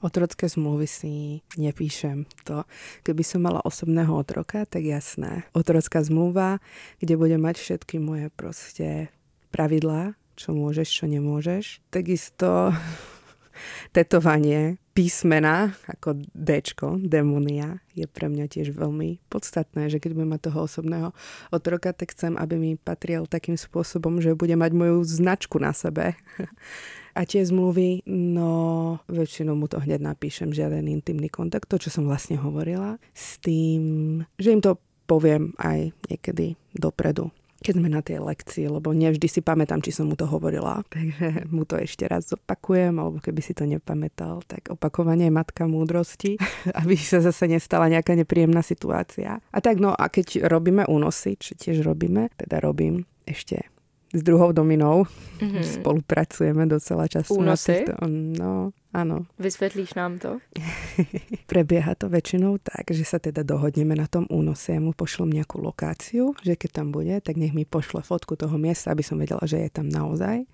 Otrocké 0.00 0.48
zmluvy 0.48 0.86
si 0.86 1.42
nepíšem. 1.58 2.22
To, 2.46 2.62
keby 3.02 3.26
som 3.26 3.42
mala 3.42 3.58
osobného 3.66 4.14
otroka, 4.14 4.62
tak 4.62 4.86
jasné. 4.86 5.42
Otrocká 5.50 6.06
zmluva, 6.06 6.62
kde 7.02 7.18
bude 7.18 7.34
mať 7.34 7.58
všetky 7.58 7.98
moje 7.98 8.30
proste 8.30 9.10
pravidlá, 9.50 10.14
čo 10.38 10.54
môžeš, 10.54 10.86
čo 10.86 11.04
nemôžeš. 11.10 11.82
Takisto 11.90 12.70
tetovanie 13.92 14.76
písmena 14.98 15.78
ako 15.86 16.18
D, 16.34 16.58
demonia, 17.06 17.78
je 17.94 18.10
pre 18.10 18.26
mňa 18.26 18.50
tiež 18.50 18.74
veľmi 18.74 19.22
podstatné, 19.30 19.86
že 19.86 20.02
keď 20.02 20.10
budem 20.18 20.34
mať 20.34 20.50
toho 20.50 20.66
osobného 20.66 21.08
otroka, 21.54 21.94
tak 21.94 22.10
chcem, 22.10 22.34
aby 22.34 22.58
mi 22.58 22.70
patril 22.74 23.30
takým 23.30 23.54
spôsobom, 23.54 24.18
že 24.18 24.34
bude 24.34 24.58
mať 24.58 24.74
moju 24.74 25.06
značku 25.06 25.62
na 25.62 25.70
sebe. 25.70 26.18
A 27.18 27.26
tie 27.26 27.42
zmluvy, 27.42 28.06
no 28.06 29.02
väčšinou 29.10 29.58
mu 29.58 29.66
to 29.66 29.82
hneď 29.82 29.98
napíšem, 29.98 30.54
žiaden 30.54 30.86
intimný 30.86 31.26
kontakt, 31.26 31.66
to, 31.66 31.74
čo 31.74 31.90
som 31.90 32.06
vlastne 32.06 32.38
hovorila, 32.38 33.02
s 33.10 33.42
tým, 33.42 34.22
že 34.38 34.54
im 34.54 34.62
to 34.62 34.78
poviem 35.10 35.50
aj 35.58 35.90
niekedy 36.06 36.54
dopredu 36.78 37.34
keď 37.58 37.74
sme 37.74 37.88
na 37.90 38.02
tej 38.02 38.22
lekcii, 38.22 38.70
lebo 38.70 38.94
nevždy 38.94 39.26
si 39.26 39.40
pamätám, 39.42 39.82
či 39.82 39.90
som 39.90 40.06
mu 40.06 40.14
to 40.14 40.30
hovorila. 40.30 40.86
Takže 40.94 41.50
mu 41.50 41.66
to 41.66 41.78
ešte 41.78 42.06
raz 42.06 42.30
zopakujem, 42.30 42.94
alebo 42.98 43.18
keby 43.18 43.40
si 43.42 43.52
to 43.54 43.66
nepamätal, 43.66 44.42
tak 44.46 44.70
opakovanie 44.70 45.28
je 45.28 45.34
matka 45.34 45.66
múdrosti, 45.66 46.38
aby 46.80 46.94
sa 46.94 47.18
zase 47.18 47.50
nestala 47.50 47.90
nejaká 47.90 48.14
nepríjemná 48.14 48.62
situácia. 48.62 49.42
A 49.50 49.58
tak 49.58 49.82
no, 49.82 49.90
a 49.90 50.06
keď 50.06 50.46
robíme 50.46 50.86
únosy, 50.86 51.34
čo 51.38 51.58
tiež 51.58 51.82
robíme, 51.82 52.30
teda 52.38 52.62
robím 52.62 53.06
ešte 53.28 53.66
s 54.12 54.20
druhou 54.24 54.52
dominou. 54.52 55.04
Mm-hmm. 55.38 55.62
Spolupracujeme 55.62 56.64
docela 56.66 57.04
často. 57.08 57.36
Únosy? 57.36 57.84
Týchto, 57.84 57.94
no, 58.08 58.72
áno. 58.90 59.28
Vysvetlíš 59.36 59.94
nám 59.94 60.16
to? 60.16 60.40
Prebieha 61.52 61.92
to 61.94 62.08
väčšinou 62.08 62.56
tak, 62.58 62.90
že 62.90 63.04
sa 63.04 63.20
teda 63.20 63.44
dohodneme 63.44 63.92
na 63.92 64.08
tom 64.08 64.24
únose. 64.32 64.72
Ja 64.72 64.80
mu 64.80 64.96
pošlem 64.96 65.36
nejakú 65.36 65.60
lokáciu, 65.60 66.32
že 66.40 66.56
keď 66.56 66.82
tam 66.82 66.88
bude, 66.90 67.20
tak 67.20 67.36
nech 67.36 67.52
mi 67.52 67.68
pošle 67.68 68.00
fotku 68.00 68.34
toho 68.34 68.56
miesta, 68.56 68.90
aby 68.90 69.04
som 69.04 69.20
vedela, 69.20 69.44
že 69.44 69.60
je 69.60 69.70
tam 69.70 69.86
naozaj. 69.86 70.48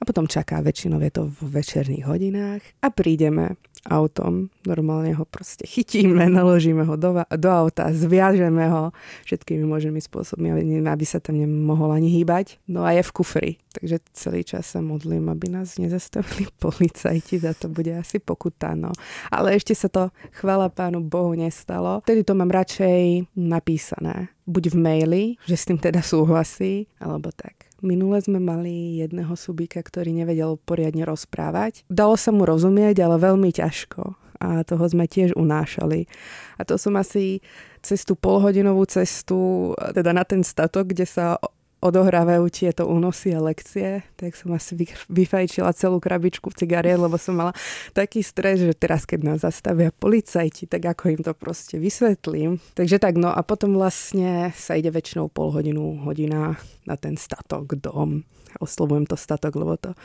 A 0.00 0.02
potom 0.08 0.24
čaká, 0.24 0.64
väčšinou 0.64 0.96
je 1.04 1.12
to 1.12 1.28
v 1.28 1.60
večerných 1.60 2.08
hodinách 2.08 2.64
a 2.80 2.88
prídeme 2.88 3.60
autom. 3.88 4.52
Normálne 4.68 5.16
ho 5.16 5.24
proste 5.24 5.64
chytíme, 5.64 6.28
naložíme 6.38 6.84
ho 6.84 6.94
do, 7.00 7.24
do 7.24 7.48
auta, 7.48 7.88
zviažeme 7.94 8.68
ho 8.68 8.92
všetkými 9.24 9.64
možnými 9.64 10.00
spôsobmi, 10.02 10.52
aby 10.84 11.04
sa 11.06 11.22
tam 11.22 11.40
nemohol 11.40 11.96
ani 11.96 12.12
hýbať. 12.12 12.60
No 12.68 12.84
a 12.84 12.92
je 12.92 13.02
v 13.06 13.14
kufri. 13.14 13.52
Takže 13.70 13.96
celý 14.12 14.42
čas 14.42 14.66
sa 14.66 14.82
modlím, 14.82 15.30
aby 15.30 15.46
nás 15.48 15.78
nezastavili 15.78 16.50
policajti, 16.62 17.38
za 17.38 17.54
to 17.54 17.70
bude 17.70 17.94
asi 17.94 18.18
pokuta. 18.18 18.74
No. 18.74 18.90
Ale 19.30 19.56
ešte 19.56 19.72
sa 19.72 19.86
to, 19.86 20.10
chvala 20.36 20.68
pánu 20.68 21.00
Bohu, 21.00 21.32
nestalo. 21.38 22.02
Vtedy 22.02 22.26
to 22.26 22.34
mám 22.34 22.50
radšej 22.50 23.30
napísané. 23.38 24.28
Buď 24.50 24.74
v 24.74 24.76
maili, 24.76 25.22
že 25.46 25.54
s 25.54 25.66
tým 25.70 25.78
teda 25.78 26.02
súhlasí, 26.02 26.90
alebo 26.98 27.30
tak. 27.30 27.69
Minule 27.80 28.20
sme 28.20 28.38
mali 28.40 29.00
jedného 29.00 29.32
subíka, 29.36 29.80
ktorý 29.80 30.12
nevedel 30.12 30.60
poriadne 30.60 31.04
rozprávať. 31.04 31.84
Dalo 31.88 32.14
sa 32.16 32.30
mu 32.30 32.44
rozumieť, 32.44 33.00
ale 33.04 33.16
veľmi 33.20 33.50
ťažko. 33.52 34.16
A 34.40 34.64
toho 34.64 34.84
sme 34.88 35.04
tiež 35.04 35.36
unášali. 35.36 36.08
A 36.56 36.64
to 36.64 36.80
som 36.80 36.96
asi 36.96 37.44
cez 37.84 38.08
tú 38.08 38.16
polhodinovú 38.16 38.88
cestu, 38.88 39.72
teda 39.76 40.16
na 40.16 40.24
ten 40.24 40.40
statok, 40.40 40.96
kde 40.96 41.04
sa 41.04 41.36
odohrávajú 41.80 42.44
tieto 42.52 42.84
únosy 42.84 43.32
a 43.32 43.40
lekcie, 43.40 44.04
tak 44.20 44.36
som 44.36 44.52
asi 44.52 44.76
vyfajčila 45.08 45.72
celú 45.72 45.96
krabičku 45.96 46.52
cigariet, 46.52 47.00
lebo 47.00 47.16
som 47.16 47.40
mala 47.40 47.56
taký 47.96 48.20
stres, 48.20 48.60
že 48.60 48.76
teraz, 48.76 49.08
keď 49.08 49.20
nás 49.24 49.38
zastavia 49.40 49.88
policajti, 49.88 50.68
tak 50.68 50.84
ako 50.84 51.16
im 51.16 51.20
to 51.24 51.32
proste 51.32 51.80
vysvetlím. 51.80 52.60
Takže 52.76 53.00
tak, 53.00 53.16
no 53.16 53.32
a 53.32 53.40
potom 53.40 53.74
vlastne 53.74 54.52
sa 54.52 54.76
ide 54.76 54.92
väčšinou 54.92 55.32
pol 55.32 55.56
hodinu, 55.56 56.04
hodina 56.04 56.60
na 56.84 56.96
ten 57.00 57.16
statok, 57.16 57.80
dom. 57.80 58.28
Oslovujem 58.60 59.08
to 59.08 59.16
statok, 59.16 59.56
lebo 59.56 59.80
to 59.80 59.96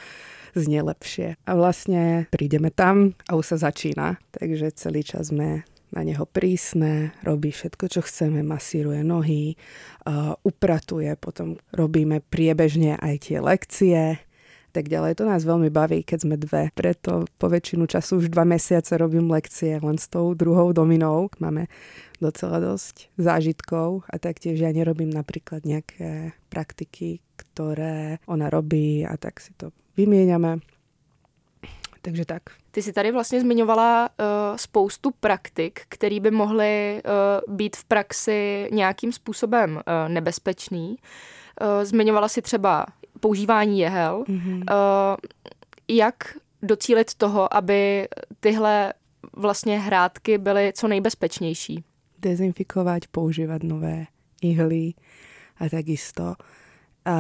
znie 0.55 0.79
lepšie. 0.79 1.35
A 1.43 1.51
vlastne 1.59 2.31
prídeme 2.31 2.71
tam 2.71 3.11
a 3.27 3.35
už 3.35 3.55
sa 3.55 3.69
začína. 3.69 4.15
Takže 4.31 4.71
celý 4.79 5.03
čas 5.03 5.29
sme 5.35 5.67
na 5.93 6.01
neho 6.01 6.25
prísne, 6.25 7.13
robí 7.21 7.53
všetko, 7.53 7.85
čo 7.89 8.01
chceme, 8.01 8.41
masíruje 8.41 9.05
nohy, 9.05 9.57
upratuje, 10.41 11.13
potom 11.19 11.61
robíme 11.73 12.23
priebežne 12.25 12.97
aj 12.97 13.29
tie 13.29 13.37
lekcie, 13.41 14.01
tak 14.75 14.91
ďalej. 14.91 15.23
To 15.23 15.23
nás 15.23 15.47
veľmi 15.47 15.71
baví, 15.71 16.03
keď 16.03 16.19
sme 16.27 16.35
dve. 16.35 16.67
Preto 16.75 17.23
po 17.39 17.47
väčšinu 17.47 17.87
času 17.87 18.19
už 18.19 18.27
dva 18.27 18.43
mesiace 18.43 18.99
robím 18.99 19.31
lekcie 19.31 19.79
len 19.79 19.95
s 19.95 20.11
tou 20.11 20.35
druhou 20.35 20.75
dominou. 20.75 21.31
Máme 21.39 21.71
docela 22.19 22.59
dosť 22.59 23.07
zážitkov 23.15 24.03
a 24.11 24.19
taktiež 24.19 24.59
ja 24.59 24.75
nerobím 24.75 25.15
napríklad 25.15 25.63
nejaké 25.63 26.35
praktiky, 26.51 27.23
ktoré 27.39 28.19
ona 28.27 28.51
robí 28.51 29.07
a 29.07 29.15
tak 29.15 29.39
si 29.39 29.55
to 29.55 29.71
vymieňame. 29.95 30.59
Takže 32.05 32.25
tak. 32.25 32.43
Ty 32.71 32.81
jsi 32.81 32.93
tady 32.93 33.11
vlastně 33.11 33.41
zmiňovala 33.41 34.09
uh, 34.09 34.25
spoustu 34.57 35.11
praktik, 35.11 35.79
které 35.89 36.19
by 36.19 36.31
mohly 36.31 37.01
uh, 37.47 37.55
být 37.55 37.75
v 37.75 37.85
praxi 37.85 38.69
nějakým 38.71 39.11
způsobem 39.11 39.75
uh, 39.75 39.81
nebezpečný. 40.13 40.89
Uh, 40.89 41.83
zmiňovala 41.83 42.27
si 42.27 42.41
třeba 42.41 42.85
používání 43.19 43.79
jehel. 43.79 44.23
Mm-hmm. 44.27 44.57
Uh, 44.57 45.17
jak 45.87 46.15
docílit 46.61 47.13
toho, 47.13 47.53
aby 47.55 48.07
tyhle 48.39 48.93
vlastně 49.33 49.79
hrádky 49.79 50.37
byly 50.37 50.73
co 50.75 50.87
nejbezpečnější? 50.87 51.83
Dezinfikovat, 52.19 53.03
používat 53.11 53.63
nové 53.63 54.05
ihly 54.41 54.93
a 55.57 55.69
takisto 55.69 56.35
a 57.05 57.17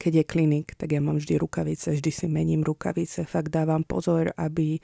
keď 0.00 0.24
je 0.24 0.24
klinik, 0.24 0.72
tak 0.80 0.96
ja 0.96 1.00
mám 1.04 1.20
vždy 1.20 1.36
rukavice, 1.36 1.92
vždy 1.92 2.08
si 2.08 2.24
mením 2.24 2.64
rukavice, 2.64 3.28
fakt 3.28 3.52
dávam 3.52 3.84
pozor, 3.84 4.32
aby 4.40 4.80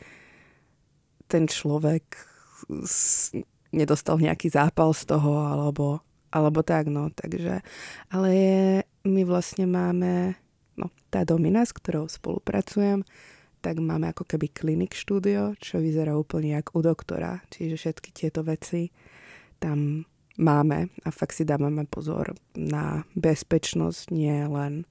ten 1.24 1.48
človek 1.48 2.04
nedostal 3.72 4.20
nejaký 4.20 4.52
zápal 4.52 4.92
z 4.92 5.08
toho, 5.08 5.40
alebo, 5.40 6.04
alebo 6.28 6.60
tak, 6.60 6.92
no, 6.92 7.08
takže, 7.16 7.64
ale 8.12 8.28
je, 8.32 8.60
my 9.08 9.22
vlastne 9.24 9.64
máme, 9.64 10.36
no, 10.76 10.92
tá 11.08 11.24
domina, 11.24 11.64
s 11.64 11.72
ktorou 11.72 12.04
spolupracujem, 12.04 13.08
tak 13.64 13.80
máme 13.80 14.12
ako 14.12 14.28
keby 14.28 14.52
klinik 14.52 14.92
štúdio, 14.92 15.56
čo 15.58 15.80
vyzerá 15.80 16.12
úplne 16.12 16.54
jak 16.54 16.76
u 16.76 16.84
doktora, 16.84 17.40
čiže 17.48 17.80
všetky 17.80 18.12
tieto 18.12 18.44
veci 18.44 18.92
tam 19.58 20.04
máme 20.36 20.88
a 21.04 21.10
fakt 21.10 21.32
si 21.32 21.44
dávame 21.44 21.84
pozor 21.88 22.36
na 22.56 23.04
bezpečnosť 23.16 24.12
nie 24.12 24.44
len 24.46 24.84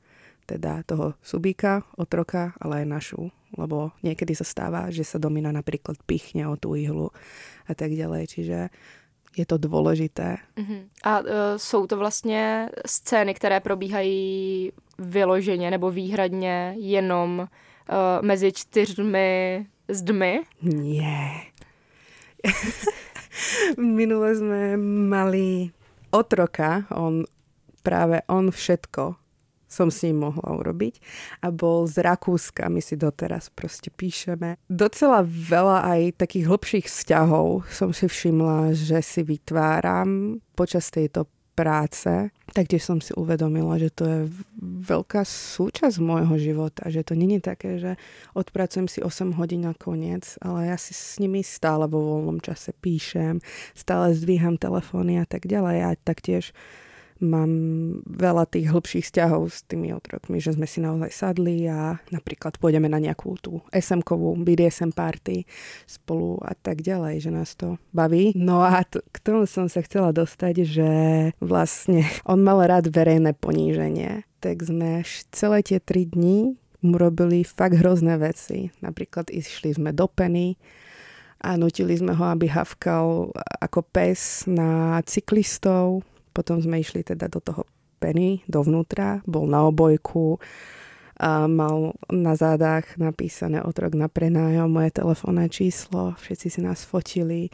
teda 0.45 0.85
toho 0.85 1.17
subíka, 1.25 1.81
otroka, 1.97 2.53
ale 2.61 2.85
aj 2.85 2.85
našu. 2.85 3.21
Lebo 3.57 3.91
niekedy 4.05 4.37
sa 4.37 4.45
stáva, 4.45 4.93
že 4.93 5.01
sa 5.01 5.17
domina 5.17 5.49
napríklad 5.49 5.97
pichne 6.05 6.45
o 6.45 6.59
tú 6.59 6.77
ihlu 6.77 7.09
a 7.65 7.73
tak 7.73 7.97
ďalej. 7.97 8.23
Čiže 8.29 8.59
je 9.35 9.45
to 9.45 9.57
dôležité. 9.57 10.39
Uh-huh. 10.55 10.81
A 11.03 11.19
uh, 11.19 11.27
jsou 11.57 11.87
to 11.87 11.97
vlastně 11.97 12.69
scény, 12.85 13.33
které 13.33 13.59
probíhají 13.59 14.71
vyloženě 14.99 15.71
nebo 15.71 15.91
výhradně 15.91 16.75
jenom 16.77 17.39
uh, 17.39 17.47
mezi 18.21 18.51
čtyřmi 18.51 19.65
zdmi? 19.87 20.41
Nie. 20.61 21.29
Minule 23.77 24.29
sme 24.35 24.61
mali 25.09 25.69
otroka, 26.11 26.87
on 26.93 27.27
práve 27.85 28.25
on 28.25 28.49
všetko 28.49 29.25
som 29.75 29.91
s 29.91 30.07
ním 30.07 30.23
mohla 30.23 30.55
urobiť 30.55 31.03
a 31.43 31.51
bol 31.51 31.83
z 31.89 31.99
Rakúska, 32.05 32.71
my 32.71 32.79
si 32.79 32.95
doteraz 32.95 33.51
proste 33.51 33.91
píšeme. 33.91 34.55
Docela 34.71 35.25
veľa 35.25 35.83
aj 35.83 36.01
takých 36.23 36.47
hlbších 36.47 36.85
vzťahov 36.87 37.67
som 37.67 37.91
si 37.91 38.07
všimla, 38.07 38.71
že 38.71 39.03
si 39.03 39.25
vytváram 39.25 40.39
počas 40.55 40.87
tejto 40.87 41.27
práce. 41.57 42.31
Taktiež 42.55 42.87
som 42.87 43.03
si 43.03 43.11
uvedomila, 43.11 43.75
že 43.75 43.91
to 43.91 44.03
je 44.07 44.19
veľká 44.63 45.27
súčasť 45.27 45.99
môjho 45.99 46.39
života, 46.39 46.87
že 46.87 47.03
to 47.03 47.11
není 47.11 47.43
také, 47.43 47.75
že 47.75 47.99
odpracujem 48.31 48.87
si 48.87 49.03
8 49.03 49.35
hodín 49.35 49.67
na 49.67 49.75
koniec, 49.75 50.39
ale 50.39 50.71
ja 50.71 50.79
si 50.79 50.95
s 50.95 51.19
nimi 51.19 51.43
stále 51.43 51.83
vo 51.91 51.99
voľnom 51.99 52.39
čase 52.39 52.71
píšem, 52.71 53.43
stále 53.75 54.15
zdvíham 54.15 54.55
telefóny 54.55 55.19
a 55.19 55.27
tak 55.27 55.51
ďalej. 55.51 55.77
A 55.83 55.89
taktiež 55.99 56.55
mám 57.23 57.51
veľa 58.03 58.47
tých 58.49 58.67
hĺbších 58.71 59.05
vzťahov 59.07 59.47
s 59.47 59.63
tými 59.67 59.95
otrokmi, 59.95 60.43
že 60.43 60.55
sme 60.55 60.67
si 60.67 60.83
naozaj 60.83 61.11
sadli 61.11 61.67
a 61.67 61.99
napríklad 62.11 62.59
pôjdeme 62.59 62.91
na 62.91 62.99
nejakú 62.99 63.39
tú 63.39 63.63
SM-kovú 63.71 64.35
BDSM 64.43 64.91
party 64.91 65.47
spolu 65.87 66.43
a 66.43 66.51
tak 66.55 66.83
ďalej, 66.83 67.23
že 67.23 67.31
nás 67.31 67.55
to 67.55 67.79
baví. 67.95 68.35
No 68.35 68.63
a 68.63 68.83
t- 68.83 68.99
k 68.99 69.17
tomu 69.23 69.47
som 69.47 69.71
sa 69.71 69.79
chcela 69.79 70.11
dostať, 70.11 70.55
že 70.67 70.89
vlastne 71.39 72.03
on 72.31 72.43
mal 72.43 72.59
rád 72.67 72.91
verejné 72.91 73.31
poníženie, 73.37 74.27
tak 74.43 74.63
sme 74.63 75.07
celé 75.31 75.63
tie 75.63 75.79
tri 75.79 76.03
dni 76.03 76.59
mu 76.85 77.01
robili 77.01 77.41
fakt 77.41 77.81
hrozné 77.81 78.19
veci. 78.21 78.69
Napríklad 78.83 79.33
išli 79.33 79.73
sme 79.73 79.89
do 79.89 80.05
Penny, 80.05 80.59
a 81.45 81.61
nutili 81.61 81.93
sme 81.93 82.17
ho, 82.17 82.25
aby 82.25 82.49
havkal 82.49 83.29
ako 83.61 83.85
pes 83.93 84.49
na 84.49 84.97
cyklistov, 85.05 86.01
potom 86.35 86.59
sme 86.59 86.83
išli 86.83 87.07
teda 87.07 87.31
do 87.31 87.39
toho 87.39 87.63
Penny, 88.03 88.43
dovnútra, 88.51 89.23
bol 89.23 89.47
na 89.47 89.63
obojku, 89.63 90.35
a 91.15 91.47
mal 91.47 91.95
na 92.11 92.35
zádach 92.35 92.99
napísané 92.99 93.63
otrok 93.63 93.95
na 93.95 94.11
prenájom, 94.11 94.67
moje 94.67 94.91
telefónne 94.91 95.47
číslo, 95.47 96.11
všetci 96.19 96.47
si 96.51 96.59
nás 96.59 96.83
fotili, 96.83 97.47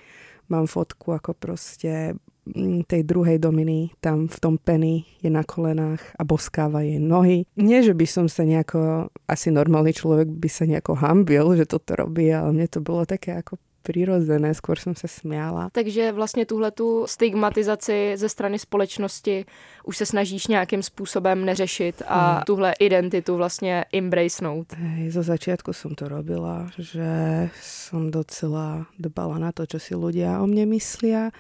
mám 0.49 0.65
fotku 0.65 1.13
ako 1.13 1.37
proste 1.37 2.17
mm, 2.49 2.89
tej 2.89 3.05
druhej 3.05 3.37
dominy 3.37 3.93
tam 4.01 4.25
v 4.25 4.37
tom 4.41 4.57
Penny 4.57 5.05
je 5.21 5.29
na 5.29 5.45
kolenách 5.45 6.01
a 6.17 6.25
boskáva 6.25 6.81
jej 6.81 6.97
nohy. 6.97 7.45
Nie, 7.53 7.85
že 7.85 7.93
by 7.93 8.05
som 8.09 8.25
sa 8.25 8.43
nejako, 8.43 9.13
asi 9.29 9.53
normálny 9.53 9.93
človek 9.93 10.25
by 10.25 10.49
sa 10.49 10.65
nejako 10.65 10.97
hambil, 10.97 11.53
že 11.53 11.69
toto 11.69 11.93
robí, 11.93 12.33
ale 12.33 12.49
mne 12.51 12.65
to 12.65 12.81
bolo 12.81 13.05
také 13.05 13.37
ako 13.37 13.61
přirozené, 13.83 14.53
skôr 14.53 14.79
jsem 14.79 14.95
se 14.95 15.07
smiala. 15.07 15.69
Takže 15.71 16.11
vlastně 16.11 16.45
tuhle 16.45 16.71
tu 16.71 17.05
stigmatizaci 17.07 18.13
ze 18.15 18.29
strany 18.29 18.59
společnosti 18.59 19.45
už 19.85 19.97
se 19.97 20.05
snažíš 20.05 20.47
nějakým 20.47 20.83
způsobem 20.83 21.45
neřešit 21.45 22.01
a 22.07 22.33
hmm. 22.33 22.43
tuhle 22.45 22.73
identitu 22.79 23.35
vlastně 23.35 23.85
embracenout. 23.93 24.73
Hej, 24.73 25.11
zo 25.11 25.23
začiatku 25.23 25.73
som 25.73 25.95
to 25.95 26.07
robila, 26.09 26.69
že 26.77 27.49
som 27.61 28.11
docela 28.11 28.85
dbala 28.99 29.37
na 29.37 29.51
to, 29.51 29.65
čo 29.65 29.79
si 29.79 29.93
ľudia 29.95 30.41
o 30.41 30.45
mne 30.47 30.65
myslia 30.77 31.31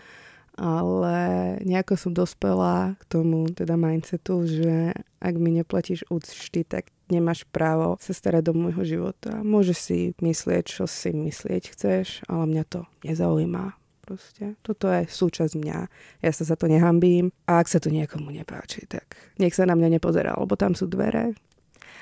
ale 0.61 1.17
nejako 1.63 1.97
som 1.97 2.11
dospela 2.13 2.93
k 2.99 3.03
tomu 3.07 3.47
teda 3.49 3.79
mindsetu, 3.79 4.45
že 4.45 4.91
ak 5.17 5.33
mi 5.39 5.57
neplatíš 5.57 6.05
účty, 6.11 6.61
tak 6.67 6.91
nemáš 7.11 7.43
právo 7.51 7.99
sa 7.99 8.15
starať 8.15 8.49
do 8.49 8.53
môjho 8.55 8.83
života. 8.87 9.43
Môžeš 9.43 9.77
si 9.77 9.99
myslieť, 10.23 10.63
čo 10.65 10.83
si 10.87 11.11
myslieť 11.11 11.75
chceš, 11.75 12.23
ale 12.31 12.47
mňa 12.47 12.63
to 12.65 12.81
nezaujíma. 13.03 13.75
Proste. 14.01 14.59
Toto 14.65 14.89
je 14.91 15.07
súčasť 15.07 15.53
mňa. 15.55 15.79
Ja 16.25 16.31
sa 16.33 16.43
za 16.43 16.57
to 16.57 16.65
nehambím 16.67 17.31
a 17.47 17.61
ak 17.61 17.69
sa 17.69 17.79
to 17.79 17.93
niekomu 17.93 18.33
nepáči, 18.33 18.89
tak 18.89 19.15
nech 19.37 19.55
sa 19.55 19.69
na 19.69 19.77
mňa 19.77 20.01
nepozerá, 20.01 20.35
lebo 20.35 20.57
tam 20.57 20.73
sú 20.73 20.89
dvere, 20.89 21.37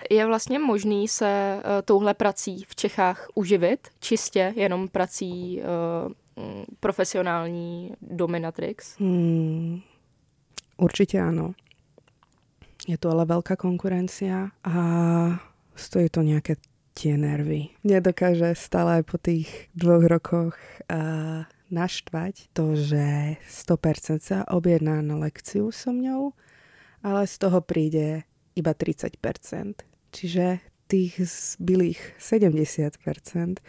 je 0.09 0.25
vlastně 0.25 0.59
možný 0.59 1.07
se 1.07 1.57
uh, 1.57 1.81
touhle 1.85 2.13
prací 2.13 2.63
v 2.67 2.75
Čechách 2.75 3.27
uživit, 3.35 3.87
čistě 3.99 4.53
jenom 4.55 4.87
prací 4.87 5.61
uh, 5.61 6.11
profesionální 6.79 7.93
dominatrix? 8.01 8.95
Hmm, 8.99 9.81
určite 10.77 11.19
áno. 11.19 11.53
Je 12.89 12.97
to 12.97 13.13
ale 13.13 13.29
veľká 13.29 13.53
konkurencia 13.53 14.49
a 14.65 14.75
stojí 15.77 16.09
to 16.09 16.25
nejaké 16.25 16.57
tie 16.97 17.13
nervy. 17.13 17.69
Nedokáže 17.85 18.57
stále 18.57 18.99
aj 18.99 19.03
po 19.05 19.21
tých 19.21 19.69
dvoch 19.77 20.09
rokoch 20.09 20.57
uh, 20.89 21.45
naštvať 21.69 22.49
to, 22.57 22.73
že 22.73 23.37
100% 23.45 24.25
sa 24.25 24.41
objedná 24.49 25.05
na 25.05 25.21
lekciu 25.21 25.69
so 25.69 25.93
mňou, 25.93 26.33
ale 27.05 27.29
z 27.29 27.35
toho 27.37 27.61
príde 27.61 28.25
iba 28.57 28.73
30%. 28.73 29.21
Čiže 30.09 30.57
tých 30.89 31.13
zbylých 31.21 32.17
70% 32.17 33.61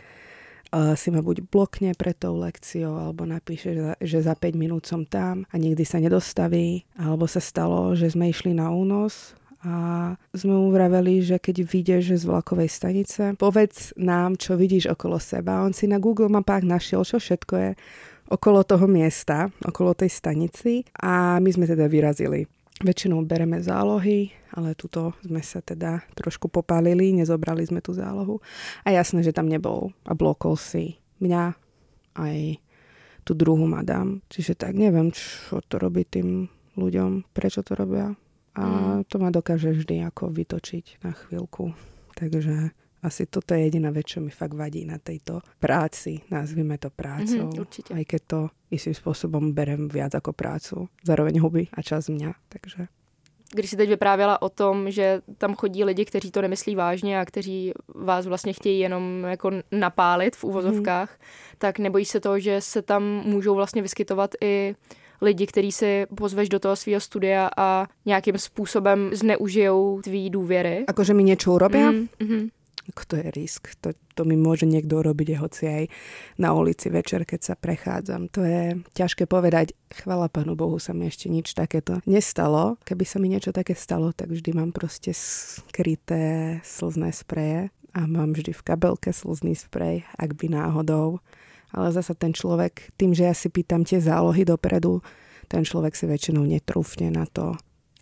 si 0.71 1.09
ma 1.11 1.19
buď 1.19 1.51
blokne 1.51 1.91
pred 1.99 2.15
tou 2.15 2.39
lekciou, 2.39 2.95
alebo 2.95 3.27
napíše, 3.27 3.75
že 3.99 4.19
za 4.23 4.39
5 4.39 4.55
minút 4.55 4.87
som 4.87 5.03
tam 5.03 5.43
a 5.51 5.55
nikdy 5.59 5.83
sa 5.83 5.99
nedostaví, 5.99 6.87
alebo 6.95 7.27
sa 7.27 7.43
stalo, 7.43 7.95
že 7.99 8.11
sme 8.11 8.31
išli 8.31 8.55
na 8.55 8.71
únos 8.71 9.35
a 9.61 10.17
sme 10.33 10.57
mu 10.57 10.73
vraveli, 10.73 11.21
že 11.21 11.37
keď 11.37 11.57
vyjdeš 11.69 12.23
z 12.23 12.25
vlakovej 12.25 12.71
stanice, 12.73 13.37
povedz 13.37 13.93
nám, 14.01 14.41
čo 14.41 14.57
vidíš 14.57 14.89
okolo 14.95 15.21
seba. 15.21 15.67
On 15.67 15.75
si 15.75 15.85
na 15.85 16.01
Google 16.01 16.33
mapách 16.33 16.65
našiel, 16.65 17.05
čo 17.05 17.21
všetko 17.21 17.55
je 17.59 17.71
okolo 18.31 18.63
toho 18.63 18.87
miesta, 18.87 19.51
okolo 19.67 19.93
tej 19.93 20.09
stanici 20.09 20.87
a 20.97 21.43
my 21.43 21.51
sme 21.51 21.67
teda 21.67 21.91
vyrazili. 21.91 22.47
Väčšinou 22.81 23.21
bereme 23.29 23.61
zálohy, 23.61 24.33
ale 24.57 24.73
tuto 24.73 25.13
sme 25.21 25.45
sa 25.45 25.61
teda 25.61 26.01
trošku 26.17 26.49
popálili, 26.49 27.13
nezobrali 27.13 27.61
sme 27.69 27.85
tú 27.85 27.93
zálohu. 27.93 28.41
A 28.89 28.97
jasné, 28.97 29.21
že 29.21 29.37
tam 29.37 29.53
nebol 29.53 29.93
a 30.09 30.17
blokol 30.17 30.57
si 30.57 30.97
mňa 31.21 31.53
aj 32.17 32.57
tú 33.29 33.37
druhú 33.37 33.69
madam. 33.69 34.25
Čiže 34.33 34.57
tak 34.57 34.81
neviem, 34.81 35.13
čo 35.13 35.61
to 35.61 35.77
robí 35.77 36.09
tým 36.09 36.49
ľuďom, 36.81 37.29
prečo 37.37 37.61
to 37.61 37.77
robia. 37.77 38.17
A 38.57 38.65
mm. 38.65 39.13
to 39.13 39.21
ma 39.21 39.29
dokáže 39.29 39.77
vždy 39.77 40.01
ako 40.09 40.33
vytočiť 40.33 41.05
na 41.05 41.13
chvíľku. 41.13 41.77
Takže 42.17 42.73
asi 43.03 43.27
toto 43.27 43.55
je 43.57 43.61
jediná 43.61 43.91
vec, 43.91 44.07
čo 44.07 44.21
mi 44.21 44.31
fakt 44.31 44.53
vadí 44.53 44.85
na 44.85 45.01
tejto 45.01 45.41
práci. 45.57 46.21
Nazvime 46.29 46.77
to 46.77 46.93
prácou. 46.93 47.49
Mm-hmm, 47.49 47.61
určite. 47.61 47.91
Aj 47.97 48.05
keď 48.05 48.23
to 48.27 48.41
istým 48.69 48.93
spôsobom 48.93 49.57
berem 49.57 49.89
viac 49.89 50.15
ako 50.15 50.37
prácu. 50.37 50.89
Zároveň 51.05 51.41
huby 51.41 51.73
a 51.73 51.81
čas 51.83 52.13
mňa. 52.13 52.37
Takže 52.49 52.89
když 53.53 53.71
si 53.71 53.77
teď 53.77 53.89
vyprávěla 53.89 54.43
o 54.43 54.49
tom, 54.49 54.91
že 54.91 55.23
tam 55.39 55.55
chodí 55.55 55.85
lidi, 55.85 56.05
kteří 56.05 56.31
to 56.31 56.43
nemyslí 56.43 56.75
vážně 56.75 57.21
a 57.21 57.25
kteří 57.25 57.73
vás 57.95 58.27
vlastně 58.27 58.53
chtějí 58.53 58.81
jenom 58.81 59.25
jako 59.29 59.51
napálit 59.73 60.37
v 60.37 60.45
úvozovkách, 60.45 61.11
mm. 61.11 61.27
tak 61.59 61.79
nebojíš 61.79 62.09
se 62.09 62.21
toho, 62.21 62.39
že 62.39 62.61
se 62.61 62.83
tam 62.83 63.03
můžou 63.03 63.55
vlastně 63.55 63.83
vyskytovat 63.83 64.31
i 64.41 64.75
lidi, 65.23 65.47
kteří 65.47 65.73
si 65.73 66.07
pozveš 66.17 66.49
do 66.49 66.59
toho 66.59 66.77
svého 66.77 67.01
studia 67.01 67.51
a 67.57 67.87
nějakým 68.07 68.39
způsobem 68.39 69.11
zneužijou 69.13 70.01
tvý 70.03 70.31
důvěry. 70.31 70.85
Akože 70.87 71.15
mi 71.15 71.25
niečo 71.25 71.53
urobia? 71.55 71.91
Mm, 71.91 72.09
mm-hmm 72.21 72.51
to 72.95 73.15
je 73.21 73.29
risk. 73.31 73.71
To, 73.85 73.95
to 74.19 74.23
mi 74.27 74.35
môže 74.35 74.67
niekto 74.67 75.01
urobiť, 75.01 75.39
hoci 75.39 75.65
aj 75.69 75.85
na 76.41 76.51
ulici 76.51 76.91
večer, 76.91 77.23
keď 77.23 77.41
sa 77.41 77.55
prechádzam. 77.55 78.27
To 78.35 78.43
je 78.43 78.83
ťažké 78.97 79.31
povedať. 79.31 79.77
Chvala 79.95 80.27
Pánu 80.27 80.59
Bohu 80.59 80.81
sa 80.83 80.91
mi 80.91 81.07
ešte 81.07 81.31
nič 81.31 81.55
takéto 81.55 82.03
nestalo. 82.05 82.81
Keby 82.83 83.05
sa 83.07 83.23
mi 83.23 83.31
niečo 83.31 83.55
také 83.55 83.79
stalo, 83.79 84.11
tak 84.11 84.35
vždy 84.35 84.51
mám 84.57 84.75
proste 84.75 85.15
skryté 85.15 86.59
slzné 86.67 87.15
spreje 87.15 87.71
a 87.95 88.01
mám 88.07 88.35
vždy 88.35 88.55
v 88.55 88.65
kabelke 88.67 89.11
slzný 89.11 89.59
sprej, 89.59 90.07
ak 90.19 90.35
by 90.39 90.47
náhodou. 90.51 91.23
Ale 91.71 91.95
zasa 91.95 92.19
ten 92.19 92.35
človek, 92.35 92.91
tým, 92.99 93.15
že 93.15 93.31
ja 93.31 93.35
si 93.35 93.47
pýtam 93.47 93.87
tie 93.87 94.03
zálohy 94.03 94.43
dopredu, 94.43 95.03
ten 95.47 95.63
človek 95.67 95.95
si 95.95 96.07
väčšinou 96.07 96.47
netrúfne 96.47 97.11
na 97.11 97.27
to, 97.27 97.55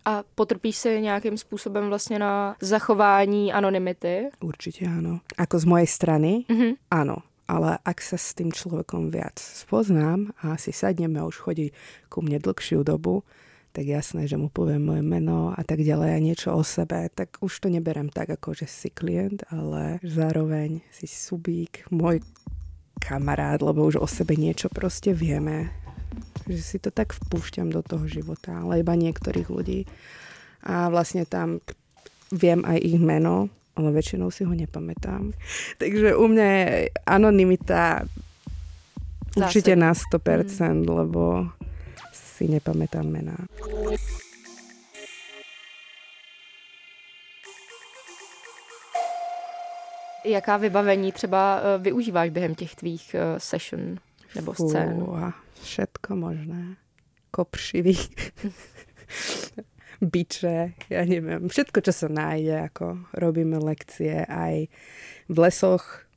a 0.09 0.23
potrpíš 0.35 0.75
si 0.75 1.01
nějakým 1.01 1.37
způsobem 1.37 1.87
vlastně 1.89 2.19
na 2.19 2.55
zachování 2.61 3.53
anonymity? 3.53 4.29
Určite 4.41 4.89
áno. 4.89 5.21
Ako 5.37 5.59
z 5.59 5.65
mojej 5.65 5.87
strany? 5.87 6.31
Mm-hmm. 6.49 6.73
Áno. 6.89 7.21
Ale 7.49 7.81
ak 7.81 7.97
sa 8.01 8.17
s 8.17 8.37
tým 8.37 8.53
človekom 8.53 9.09
viac 9.09 9.41
spoznám 9.41 10.33
a 10.41 10.57
si 10.57 10.69
sadneme 10.69 11.17
a 11.17 11.25
už 11.25 11.37
chodí 11.41 11.73
ku 12.05 12.21
mne 12.21 12.37
dlhšiu 12.37 12.85
dobu, 12.85 13.25
tak 13.73 13.85
jasné, 13.89 14.25
že 14.29 14.37
mu 14.37 14.49
poviem 14.49 14.85
moje 14.85 15.01
meno 15.05 15.53
a 15.53 15.61
tak 15.65 15.81
ďalej 15.81 16.09
a 16.13 16.19
niečo 16.21 16.49
o 16.53 16.61
sebe, 16.65 17.09
tak 17.09 17.37
už 17.41 17.53
to 17.65 17.67
neberem 17.69 18.09
tak, 18.09 18.29
ako 18.33 18.53
že 18.53 18.65
si 18.69 18.89
klient, 18.89 19.45
ale 19.49 19.97
zároveň 20.05 20.81
si 20.93 21.05
subík, 21.09 21.89
môj 21.89 22.21
kamarát, 22.99 23.61
lebo 23.63 23.87
už 23.87 23.97
o 23.97 24.07
sebe 24.09 24.35
niečo 24.35 24.67
proste 24.69 25.15
vieme 25.15 25.71
že 26.49 26.61
si 26.61 26.77
to 26.81 26.89
tak 26.89 27.13
vpúšťam 27.13 27.69
do 27.69 27.85
toho 27.85 28.09
života, 28.09 28.57
ale 28.57 28.81
iba 28.81 28.97
niektorých 28.97 29.47
ľudí. 29.47 29.85
A 30.65 30.89
vlastne 30.89 31.23
tam 31.23 31.61
viem 32.33 32.65
aj 32.65 32.77
ich 32.81 32.97
meno, 32.97 33.49
ale 33.77 33.95
väčšinou 33.95 34.33
si 34.33 34.43
ho 34.43 34.53
nepamätám. 34.53 35.31
Takže 35.81 36.17
u 36.17 36.25
mňa 36.27 36.45
je 36.45 36.67
anonimita 37.05 38.03
určite 39.37 39.77
na 39.77 39.93
100%, 39.93 40.83
mm. 40.83 40.89
lebo 40.89 41.47
si 42.11 42.47
nepamätám 42.47 43.07
mená. 43.07 43.37
Jaká 50.25 50.57
vybavení 50.57 51.11
třeba 51.11 51.59
eh, 51.59 51.77
využíváš 51.77 52.29
během 52.29 52.55
těch 52.55 52.75
tvých 52.75 53.15
eh, 53.15 53.39
session 53.39 53.99
nebo? 54.35 54.53
Fú, 54.53 54.69
všetko 55.61 56.15
možné. 56.15 56.75
Kopřivý. 57.31 57.97
biče, 60.01 60.73
ja 60.87 61.03
neviem, 61.03 61.51
všetko, 61.51 61.83
čo 61.83 61.91
sa 61.91 62.07
nájde, 62.07 62.71
ako 62.71 63.03
robíme 63.19 63.59
lekcie 63.59 64.23
aj 64.23 64.71
v 65.27 65.37
lesoch, 65.37 66.07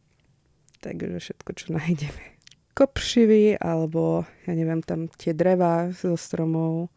takže 0.78 1.18
všetko, 1.18 1.50
čo 1.58 1.66
nájdeme. 1.74 2.24
Kopřivy, 2.72 3.58
alebo 3.60 4.24
ja 4.48 4.52
neviem, 4.56 4.80
tam 4.80 5.10
tie 5.18 5.36
dreva 5.36 5.92
zo 5.92 6.16
stromov, 6.16 6.88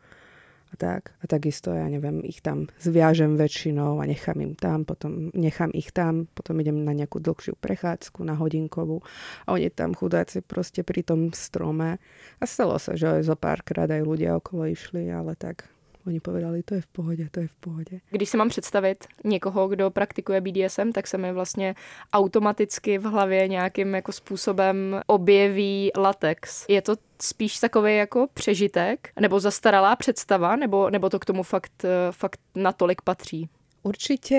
tak. 0.74 1.14
A 1.22 1.30
takisto, 1.30 1.70
ja 1.70 1.86
neviem, 1.86 2.26
ich 2.26 2.42
tam 2.42 2.66
zviažem 2.82 3.38
väčšinou 3.38 4.02
a 4.02 4.10
nechám 4.10 4.42
im 4.42 4.58
tam, 4.58 4.82
potom 4.84 5.30
nechám 5.38 5.70
ich 5.78 5.94
tam, 5.94 6.26
potom 6.34 6.58
idem 6.58 6.82
na 6.82 6.98
nejakú 6.98 7.22
dlhšiu 7.22 7.54
prechádzku, 7.62 8.26
na 8.26 8.34
hodinkovú 8.34 9.06
a 9.46 9.54
oni 9.54 9.70
tam 9.70 9.94
chudáci 9.94 10.42
proste 10.42 10.82
pri 10.82 11.06
tom 11.06 11.30
strome. 11.32 12.02
A 12.42 12.44
stalo 12.50 12.82
sa, 12.82 12.98
že 12.98 13.22
aj 13.22 13.30
zo 13.30 13.38
párkrát 13.38 13.88
aj 13.88 14.02
ľudia 14.02 14.34
okolo 14.34 14.66
išli, 14.66 15.06
ale 15.14 15.38
tak 15.38 15.70
Oni 16.06 16.20
povedali, 16.20 16.64
to 16.64 16.76
je 16.76 16.82
v 16.82 16.88
pohodě, 16.88 17.28
to 17.32 17.40
je 17.40 17.48
v 17.48 17.56
pohodě. 17.56 18.00
Když 18.10 18.30
si 18.30 18.38
mám 18.38 18.50
představit 18.50 19.06
někoho, 19.24 19.68
kdo 19.68 19.92
praktikuje 19.92 20.42
BDSM, 20.42 20.92
tak 20.92 21.08
se 21.08 21.18
mi 21.18 21.34
vlastně 21.34 21.76
automaticky 22.14 22.98
v 22.98 23.04
hlavě 23.04 23.48
nějakým 23.48 23.96
jako 23.96 24.12
způsobem 24.12 25.02
objeví 25.08 25.92
latex. 25.98 26.66
Je 26.70 26.82
to 26.82 26.96
spíš 27.22 27.60
takový 27.60 27.98
jako 27.98 28.28
přežitek, 28.34 29.10
nebo 29.20 29.40
zastaralá 29.40 29.96
představa, 29.96 30.56
nebo, 30.56 30.90
nebo 30.90 31.10
to 31.10 31.20
k 31.20 31.26
tomu 31.26 31.44
fakt, 31.44 31.86
fakt 32.12 32.40
natolik 32.56 33.02
patří? 33.02 33.50
Určite 33.86 34.38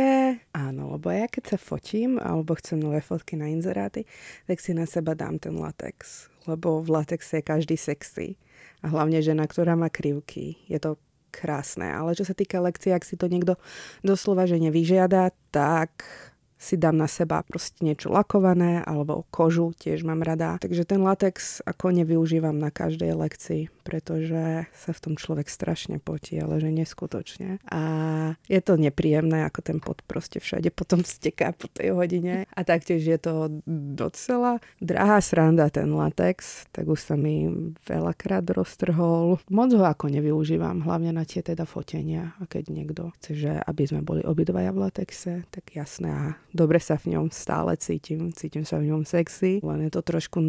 áno, 0.50 0.98
lebo 0.98 1.06
ja 1.14 1.30
keď 1.30 1.54
sa 1.54 1.58
fotím 1.62 2.18
alebo 2.18 2.58
chcem 2.58 2.82
nové 2.82 2.98
fotky 2.98 3.38
na 3.38 3.46
inzeráty, 3.46 4.02
tak 4.50 4.58
si 4.58 4.74
na 4.74 4.90
seba 4.90 5.14
dám 5.14 5.38
ten 5.38 5.54
latex. 5.54 6.26
Lebo 6.50 6.82
v 6.82 6.90
latexe 6.90 7.38
je 7.38 7.46
každý 7.46 7.78
sexy. 7.78 8.34
A 8.82 8.90
hlavne 8.90 9.22
žena, 9.22 9.46
ktorá 9.46 9.78
má 9.78 9.86
krivky. 9.86 10.58
Je 10.66 10.82
to 10.82 10.98
krásne. 11.36 11.92
Ale 11.92 12.16
čo 12.16 12.24
sa 12.24 12.32
týka 12.32 12.56
lekcie, 12.64 12.96
ak 12.96 13.04
si 13.04 13.20
to 13.20 13.28
niekto 13.28 13.60
doslova 14.00 14.48
že 14.48 14.56
nevyžiada, 14.56 15.36
tak 15.52 16.08
si 16.56 16.80
dám 16.80 16.96
na 16.96 17.06
seba 17.06 17.44
proste 17.44 17.84
niečo 17.84 18.08
lakované 18.08 18.80
alebo 18.80 19.28
kožu 19.28 19.76
tiež 19.76 20.02
mám 20.08 20.24
rada. 20.24 20.56
Takže 20.56 20.88
ten 20.88 21.04
latex 21.04 21.60
ako 21.68 21.92
nevyužívam 21.92 22.56
na 22.56 22.72
každej 22.72 23.12
lekcii, 23.12 23.62
pretože 23.84 24.64
sa 24.72 24.90
v 24.96 25.02
tom 25.02 25.14
človek 25.20 25.52
strašne 25.52 26.00
potí, 26.00 26.40
ale 26.40 26.58
že 26.58 26.72
neskutočne. 26.72 27.60
A 27.68 27.80
je 28.48 28.60
to 28.64 28.80
nepríjemné, 28.80 29.44
ako 29.44 29.60
ten 29.60 29.78
pot 29.78 30.00
proste 30.08 30.40
všade 30.40 30.72
potom 30.72 31.04
steká 31.04 31.52
po 31.52 31.68
tej 31.68 31.92
hodine. 31.92 32.48
A 32.56 32.60
taktiež 32.64 33.04
je 33.04 33.18
to 33.20 33.62
docela 33.68 34.58
drahá 34.80 35.20
sranda 35.20 35.68
ten 35.68 35.92
latex, 35.92 36.66
tak 36.72 36.88
už 36.88 37.00
sa 37.00 37.14
mi 37.14 37.48
veľakrát 37.84 38.48
roztrhol. 38.48 39.38
Moc 39.52 39.70
ho 39.76 39.84
ako 39.84 40.08
nevyužívam, 40.08 40.88
hlavne 40.88 41.12
na 41.12 41.28
tie 41.28 41.44
teda 41.44 41.68
fotenia. 41.68 42.32
A 42.40 42.48
keď 42.48 42.72
niekto 42.72 43.12
chce, 43.20 43.32
že 43.36 43.52
aby 43.60 43.82
sme 43.84 44.00
boli 44.00 44.24
obidvaja 44.24 44.72
v 44.72 44.82
latexe, 44.88 45.32
tak 45.52 45.76
jasné 45.76 46.36
dobre 46.56 46.80
sa 46.80 46.96
v 46.96 47.12
ňom 47.14 47.28
stále 47.28 47.76
cítim, 47.76 48.32
cítim 48.32 48.64
sa 48.64 48.80
v 48.80 48.88
ňom 48.90 49.04
sexy, 49.04 49.60
len 49.60 49.86
je 49.86 49.90
to 49.92 50.02
trošku 50.02 50.40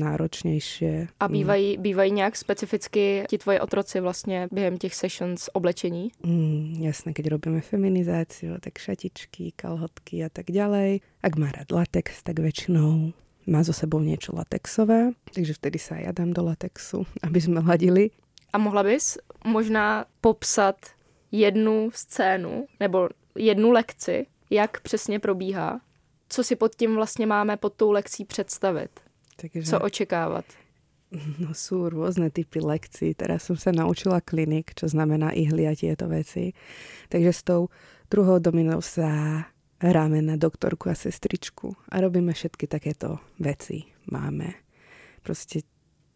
náročnější. 0.00 1.10
A 1.20 1.28
bývají, 1.28 1.78
bývají 1.78 2.10
nějak 2.12 2.36
specificky 2.36 3.24
ti 3.28 3.38
tvoje 3.38 3.60
otroci 3.60 4.00
vlastně 4.00 4.48
během 4.52 4.78
těch 4.78 4.94
sessions 4.94 5.50
oblečení? 5.52 6.10
Mm, 6.22 6.76
jasné, 6.80 7.12
keď 7.12 7.28
robíme 7.28 7.60
feminizáciu, 7.60 8.56
tak 8.60 8.78
šatičky, 8.78 9.52
kalhotky 9.56 10.24
a 10.24 10.28
tak 10.28 10.46
ďalej. 10.46 11.00
Ak 11.22 11.36
má 11.36 11.50
rád 11.50 11.72
latex, 11.72 12.22
tak 12.22 12.38
väčšinou 12.38 13.12
má 13.46 13.62
so 13.62 13.72
sebou 13.72 14.02
niečo 14.02 14.34
latexové, 14.34 15.14
takže 15.34 15.54
vtedy 15.54 15.78
sa 15.78 15.98
ja 16.02 16.10
dám 16.10 16.34
do 16.34 16.42
latexu, 16.42 17.06
aby 17.26 17.38
sme 17.40 17.62
ladili. 17.62 18.10
A 18.52 18.58
mohla 18.58 18.82
bys 18.82 19.18
možná 19.44 20.06
popsat 20.20 20.76
jednu 21.32 21.90
scénu 21.94 22.66
nebo 22.80 23.08
jednu 23.36 23.70
lekci, 23.70 24.26
jak 24.50 24.80
přesně 24.80 25.20
probíhá, 25.20 25.80
co 26.28 26.44
si 26.44 26.56
pod 26.56 26.74
tím 26.74 26.94
vlastně 26.94 27.26
máme 27.26 27.56
pod 27.56 27.72
tou 27.72 27.90
lekcí 27.90 28.24
představit, 28.24 29.00
Takže... 29.36 29.70
co 29.70 29.80
očekávat. 29.80 30.44
No 31.38 31.54
sú 31.54 31.86
rôzne 31.86 32.34
typy 32.34 32.58
lekcií. 32.58 33.14
Teraz 33.14 33.46
som 33.46 33.54
sa 33.54 33.70
naučila 33.70 34.18
klinik, 34.18 34.74
čo 34.74 34.90
znamená 34.90 35.30
ihly 35.38 35.70
a 35.70 35.78
tieto 35.78 36.10
veci. 36.10 36.50
Takže 37.08 37.32
s 37.32 37.42
tou 37.46 37.70
druhou 38.10 38.42
dominou 38.42 38.82
sa 38.82 39.46
hráme 39.78 40.18
na 40.18 40.34
doktorku 40.34 40.90
a 40.90 40.98
sestričku 40.98 41.78
a 41.94 42.02
robíme 42.02 42.34
všetky 42.34 42.66
takéto 42.66 43.22
veci. 43.38 43.86
Máme 44.10 44.58
proste 45.22 45.62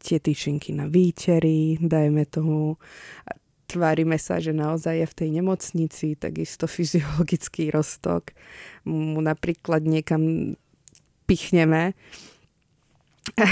tie 0.03 0.19
tyčinky 0.19 0.75
na 0.75 0.91
výčery, 0.91 1.79
dajme 1.79 2.27
tomu 2.27 2.75
tvárime 3.71 4.19
sa, 4.19 4.43
že 4.43 4.51
naozaj 4.51 4.95
je 4.99 5.07
v 5.07 5.19
tej 5.23 5.29
nemocnici, 5.39 6.19
takisto 6.19 6.67
fyziologický 6.67 7.71
roztok. 7.71 8.35
Mu 8.91 9.23
napríklad 9.23 9.87
niekam 9.87 10.55
pichneme. 11.31 11.95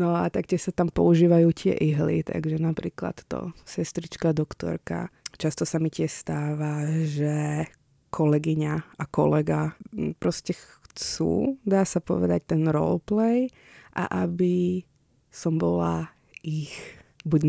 no 0.00 0.12
a 0.12 0.28
taktiež 0.28 0.68
sa 0.68 0.72
tam 0.76 0.92
používajú 0.92 1.48
tie 1.56 1.72
ihly, 1.72 2.20
takže 2.20 2.60
napríklad 2.60 3.16
to 3.24 3.56
sestrička, 3.64 4.36
doktorka. 4.36 5.08
Často 5.40 5.64
sa 5.64 5.80
mi 5.80 5.88
tiež 5.88 6.12
stáva, 6.12 6.84
že 7.08 7.64
kolegyňa 8.12 9.00
a 9.00 9.04
kolega 9.08 9.72
proste 10.20 10.52
chcú, 10.52 11.56
dá 11.64 11.88
sa 11.88 12.04
povedať, 12.04 12.52
ten 12.52 12.68
roleplay 12.68 13.48
a 13.96 14.28
aby 14.28 14.84
som 15.32 15.56
bola 15.56 16.12
ich 16.44 16.76
buď 17.24 17.40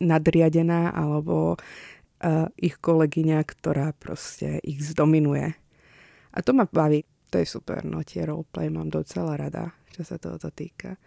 nadriadená, 0.00 0.90
alebo 0.90 1.56
uh, 1.56 2.46
ich 2.58 2.78
kolegyňa, 2.78 3.42
ktorá 3.42 3.92
proste 3.96 4.58
ich 4.62 4.82
zdominuje. 4.82 5.54
A 6.32 6.38
to 6.42 6.52
ma 6.52 6.66
baví. 6.66 7.04
To 7.32 7.40
je 7.40 7.48
super, 7.48 7.80
no 7.88 8.04
tie 8.04 8.28
roleplay 8.28 8.68
mám 8.68 8.92
docela 8.92 9.40
rada, 9.40 9.72
čo 9.96 10.04
sa 10.04 10.20
tohoto 10.20 10.52
týka. 10.52 11.00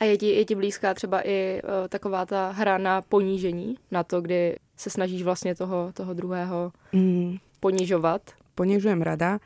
A 0.00 0.04
je 0.04 0.16
ti, 0.20 0.28
je 0.28 0.44
ti 0.44 0.54
blízká 0.54 0.94
třeba 0.94 1.22
i 1.24 1.62
uh, 1.64 1.88
taková 1.88 2.26
ta 2.26 2.50
hra 2.50 2.78
na 2.78 3.02
ponížení, 3.02 3.78
na 3.90 4.04
to, 4.04 4.20
kdy 4.20 4.56
se 4.76 4.90
snažíš 4.90 5.22
vlastně 5.22 5.54
toho, 5.54 5.92
toho 5.94 6.14
druhého 6.14 6.72
mm. 6.92 7.36
ponižovat? 7.60 8.22
Ponižujem 8.54 9.02
rada, 9.02 9.42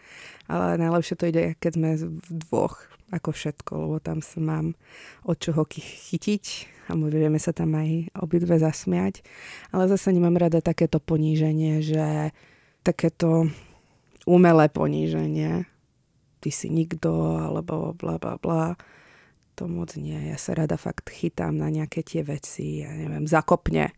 ale 0.49 0.77
najlepšie 0.77 1.17
to 1.17 1.33
ide, 1.33 1.57
keď 1.57 1.73
sme 1.81 1.91
v 1.97 2.29
dvoch, 2.29 2.77
ako 3.09 3.31
všetko, 3.33 3.73
lebo 3.77 3.97
tam 4.01 4.21
sa 4.21 4.39
mám 4.41 4.77
od 5.25 5.37
čoho 5.41 5.65
chytiť 5.65 6.45
a 6.89 6.97
vieme 6.97 7.41
sa 7.41 7.53
tam 7.53 7.77
aj 7.77 8.13
obidve 8.17 8.57
zasmiať. 8.61 9.25
Ale 9.73 9.89
zase 9.89 10.13
nemám 10.13 10.37
rada 10.37 10.61
takéto 10.61 11.01
poníženie, 11.01 11.81
že 11.85 12.33
takéto 12.85 13.49
umelé 14.25 14.69
poníženie. 14.69 15.69
Ty 16.39 16.51
si 16.53 16.69
nikto, 16.69 17.11
alebo 17.37 17.97
bla 17.97 18.17
bla 18.17 18.37
bla. 18.41 18.77
To 19.59 19.67
moc 19.67 19.97
nie. 19.99 20.31
Ja 20.31 20.39
sa 20.39 20.55
rada 20.55 20.79
fakt 20.79 21.11
chytám 21.11 21.57
na 21.59 21.67
nejaké 21.69 22.07
tie 22.07 22.23
veci, 22.23 22.87
ja 22.87 22.95
neviem, 22.95 23.27
zakopne. 23.27 23.91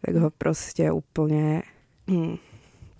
Tak 0.00 0.14
ho 0.16 0.28
proste 0.32 0.88
úplne... 0.88 1.66
Hm, 2.06 2.49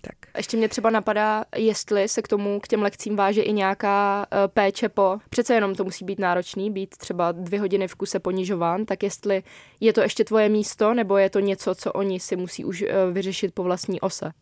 tak. 0.00 0.36
Ještě 0.36 0.56
mě 0.56 0.68
třeba 0.68 0.90
napadá, 0.90 1.44
jestli 1.56 2.08
se 2.08 2.22
k 2.22 2.28
tomu, 2.28 2.60
k 2.60 2.68
těm 2.68 2.82
lekcím 2.82 3.16
váže 3.16 3.42
i 3.42 3.52
nějaká 3.52 4.26
uh, 4.32 4.38
péče 4.48 4.88
po, 4.88 5.18
přece 5.30 5.54
jenom 5.54 5.74
to 5.74 5.84
musí 5.84 6.04
být 6.04 6.18
náročný, 6.18 6.70
být 6.70 6.96
třeba 6.96 7.32
dvě 7.32 7.60
hodiny 7.60 7.88
v 7.88 7.94
kuse 7.94 8.18
ponižován, 8.18 8.84
tak 8.84 9.02
jestli 9.02 9.42
je 9.80 9.92
to 9.92 10.00
ještě 10.00 10.24
tvoje 10.24 10.48
místo, 10.48 10.94
nebo 10.94 11.16
je 11.16 11.30
to 11.30 11.40
něco, 11.40 11.74
co 11.74 11.92
oni 11.92 12.20
si 12.20 12.36
musí 12.36 12.64
už 12.64 12.82
uh, 12.82 12.88
vyřešit 13.12 13.54
po 13.54 13.62
vlastní 13.62 14.00
ose? 14.00 14.32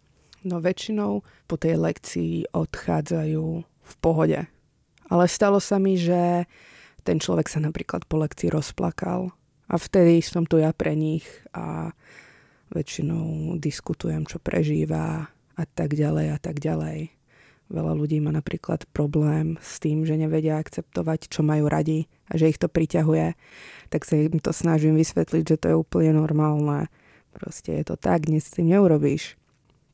No 0.47 0.63
väčšinou 0.63 1.27
po 1.51 1.59
tej 1.59 1.75
lekcii 1.83 2.55
odchádzajú 2.55 3.47
v 3.67 3.95
pohode. 3.99 4.47
Ale 5.11 5.25
stalo 5.27 5.59
sa 5.59 5.83
mi, 5.83 5.99
že 5.99 6.47
ten 7.03 7.19
človek 7.19 7.51
sa 7.51 7.59
napríklad 7.59 8.07
po 8.07 8.23
lekcii 8.23 8.53
rozplakal 8.53 9.35
a 9.67 9.75
vtedy 9.75 10.23
som 10.23 10.47
tu 10.47 10.63
ja 10.63 10.71
pre 10.71 10.95
nich 10.95 11.27
a 11.57 11.91
väčšinou 12.71 13.57
diskutujem, 13.57 14.29
čo 14.29 14.39
prežíva, 14.39 15.33
a 15.59 15.67
tak 15.67 15.99
ďalej 15.99 16.27
a 16.31 16.39
tak 16.39 16.63
ďalej. 16.63 17.11
Veľa 17.69 17.93
ľudí 17.93 18.17
má 18.25 18.33
napríklad 18.33 18.89
problém 18.97 19.61
s 19.61 19.77
tým, 19.77 20.09
že 20.09 20.17
nevedia 20.17 20.57
akceptovať, 20.57 21.29
čo 21.29 21.45
majú 21.45 21.69
radi 21.69 22.09
a 22.33 22.41
že 22.41 22.49
ich 22.49 22.57
to 22.57 22.71
priťahuje, 22.71 23.37
tak 23.93 24.09
sa 24.09 24.17
im 24.17 24.41
to 24.41 24.57
snažím 24.57 24.97
vysvetliť, 24.97 25.45
že 25.45 25.61
to 25.61 25.67
je 25.69 25.77
úplne 25.77 26.17
normálne. 26.17 26.89
Proste 27.37 27.77
je 27.77 27.85
to 27.93 28.01
tak, 28.01 28.25
nic 28.25 28.41
s 28.41 28.57
tým 28.57 28.73
neurobíš. 28.73 29.37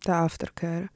Tá 0.07 0.22
aftercare. 0.22 0.92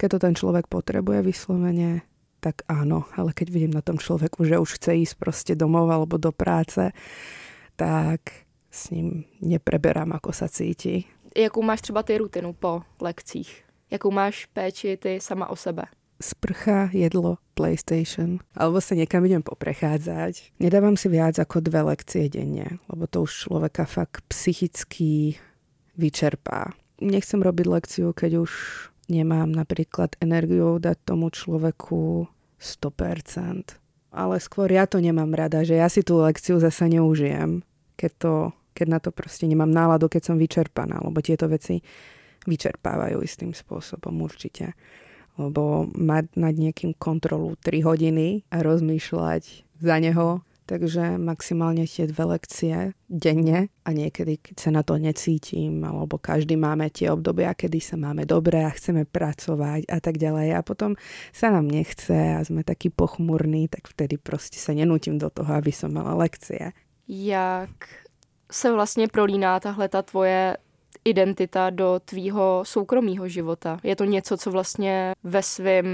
Keď 0.00 0.08
to 0.16 0.18
ten 0.22 0.34
človek 0.38 0.70
potrebuje 0.70 1.28
vyslovene, 1.28 2.08
tak 2.40 2.64
áno, 2.70 3.04
ale 3.12 3.36
keď 3.36 3.52
vidím 3.52 3.74
na 3.76 3.84
tom 3.84 4.00
človeku, 4.00 4.48
že 4.48 4.56
už 4.56 4.80
chce 4.80 4.96
ísť 5.04 5.14
proste 5.20 5.52
domov 5.58 5.90
alebo 5.92 6.16
do 6.16 6.32
práce, 6.32 6.94
tak 7.76 8.48
s 8.70 8.88
ním 8.94 9.28
nepreberám, 9.44 10.16
ako 10.16 10.30
sa 10.32 10.48
cíti. 10.48 11.04
Jakou 11.36 11.62
máš 11.62 11.80
třeba 11.80 12.02
ty 12.02 12.18
rutinu 12.18 12.52
po 12.52 12.82
lekcích? 13.00 13.67
Jakou 13.88 14.12
máš 14.12 14.44
péči 14.52 15.00
ty 15.00 15.16
sama 15.16 15.48
o 15.48 15.56
sebe? 15.56 15.88
Sprcha, 16.18 16.90
jedlo, 16.90 17.38
PlayStation. 17.54 18.42
Alebo 18.58 18.82
sa 18.82 18.98
niekam 18.98 19.22
idem 19.22 19.40
poprechádzať. 19.40 20.58
Nedávam 20.58 20.98
si 20.98 21.06
viac 21.06 21.38
ako 21.38 21.62
dve 21.62 21.86
lekcie 21.86 22.26
denne, 22.26 22.82
lebo 22.90 23.06
to 23.06 23.22
už 23.22 23.48
človeka 23.48 23.86
fakt 23.86 24.26
psychicky 24.26 25.38
vyčerpá. 25.94 26.74
nechcem 26.98 27.38
robiť 27.38 27.66
lekciu, 27.70 28.10
keď 28.10 28.42
už 28.42 28.52
nemám 29.06 29.54
napríklad 29.54 30.18
energiu 30.18 30.82
dať 30.82 30.98
tomu 31.06 31.30
človeku 31.30 32.26
100%. 32.58 33.78
Ale 34.10 34.36
skôr 34.42 34.68
ja 34.74 34.90
to 34.90 34.98
nemám 34.98 35.30
rada, 35.30 35.62
že 35.62 35.78
ja 35.78 35.86
si 35.86 36.02
tú 36.02 36.18
lekciu 36.18 36.58
zase 36.58 36.90
neužijem, 36.90 37.62
keď, 37.94 38.12
to, 38.18 38.34
keď 38.74 38.86
na 38.90 38.98
to 38.98 39.14
proste 39.14 39.46
nemám 39.46 39.70
náladu, 39.70 40.10
keď 40.10 40.34
som 40.34 40.36
vyčerpaná, 40.36 40.98
lebo 40.98 41.22
tieto 41.22 41.46
veci 41.46 41.78
vyčerpávajú 42.48 43.20
istým 43.20 43.52
spôsobom 43.52 44.16
určite. 44.24 44.72
Lebo 45.38 45.86
mať 45.94 46.34
nad 46.34 46.56
niekým 46.56 46.96
kontrolu 46.98 47.54
3 47.60 47.84
hodiny 47.84 48.48
a 48.50 48.64
rozmýšľať 48.64 49.68
za 49.78 49.96
neho 50.02 50.42
Takže 50.68 51.16
maximálne 51.16 51.88
tie 51.88 52.04
dve 52.04 52.36
lekcie 52.36 52.92
denne 53.08 53.72
a 53.72 53.88
niekedy, 53.88 54.36
keď 54.36 54.56
sa 54.60 54.68
na 54.68 54.84
to 54.84 55.00
necítim, 55.00 55.80
alebo 55.80 56.20
každý 56.20 56.60
máme 56.60 56.92
tie 56.92 57.08
obdobia, 57.08 57.56
kedy 57.56 57.80
sa 57.80 57.96
máme 57.96 58.28
dobre 58.28 58.60
a 58.60 58.68
chceme 58.68 59.08
pracovať 59.08 59.88
a 59.88 59.96
tak 59.96 60.20
ďalej 60.20 60.48
a 60.52 60.60
potom 60.60 60.92
sa 61.32 61.48
nám 61.48 61.72
nechce 61.72 62.36
a 62.36 62.44
sme 62.44 62.68
takí 62.68 62.92
pochmurní, 62.92 63.72
tak 63.72 63.88
vtedy 63.88 64.20
proste 64.20 64.60
sa 64.60 64.76
nenútim 64.76 65.16
do 65.16 65.32
toho, 65.32 65.48
aby 65.56 65.72
som 65.72 65.88
mala 65.88 66.12
lekcie. 66.12 66.76
Jak 67.08 67.72
se 68.52 68.72
vlastně 68.72 69.08
prolíná 69.08 69.60
tahle 69.60 69.88
ta 69.88 70.02
tvoje 70.02 70.56
identita 71.08 71.70
do 71.70 72.00
tvýho 72.04 72.62
soukromého 72.68 73.28
života? 73.28 73.80
Je 73.82 73.96
to 73.96 74.04
něco, 74.04 74.36
co 74.36 74.50
vlastně 74.50 75.14
ve 75.24 75.42
svém 75.42 75.86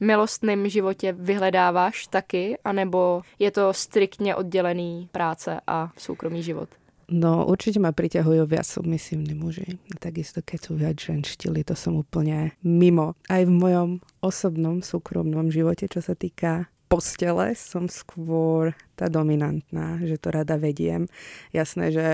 milostném 0.00 0.68
životě 0.68 1.12
vyhledáváš 1.12 2.06
taky, 2.06 2.58
anebo 2.64 3.22
je 3.38 3.50
to 3.50 3.72
striktně 3.72 4.34
oddělený 4.34 5.08
práce 5.12 5.60
a 5.66 5.92
soukromý 5.96 6.42
život? 6.42 6.68
No 7.08 7.48
určite 7.48 7.80
ma 7.80 7.88
priťahujú 7.88 8.44
viac 8.44 8.68
submisívni 8.68 9.32
muži. 9.32 9.80
Takisto 9.96 10.44
keď 10.44 10.58
sú 10.60 10.72
viac 10.76 11.00
ženštili, 11.00 11.64
to 11.64 11.72
som 11.72 11.96
úplne 11.96 12.52
mimo. 12.60 13.16
Aj 13.32 13.48
v 13.48 13.52
mojom 13.52 14.04
osobnom, 14.20 14.84
súkromnom 14.84 15.48
živote, 15.48 15.88
čo 15.88 16.04
sa 16.04 16.12
týka 16.12 16.68
postele, 16.88 17.52
som 17.52 17.86
skôr 17.86 18.72
tá 18.96 19.12
dominantná, 19.12 20.00
že 20.02 20.16
to 20.16 20.32
rada 20.32 20.56
vediem. 20.56 21.06
Jasné, 21.52 21.92
že 21.92 22.06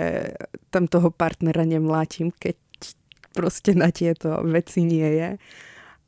tam 0.74 0.90
toho 0.90 1.14
partnera 1.14 1.62
nemlátim, 1.62 2.34
keď 2.34 2.58
proste 3.30 3.78
na 3.78 3.94
tieto 3.94 4.42
veci 4.42 4.82
nie 4.82 5.08
je 5.18 5.30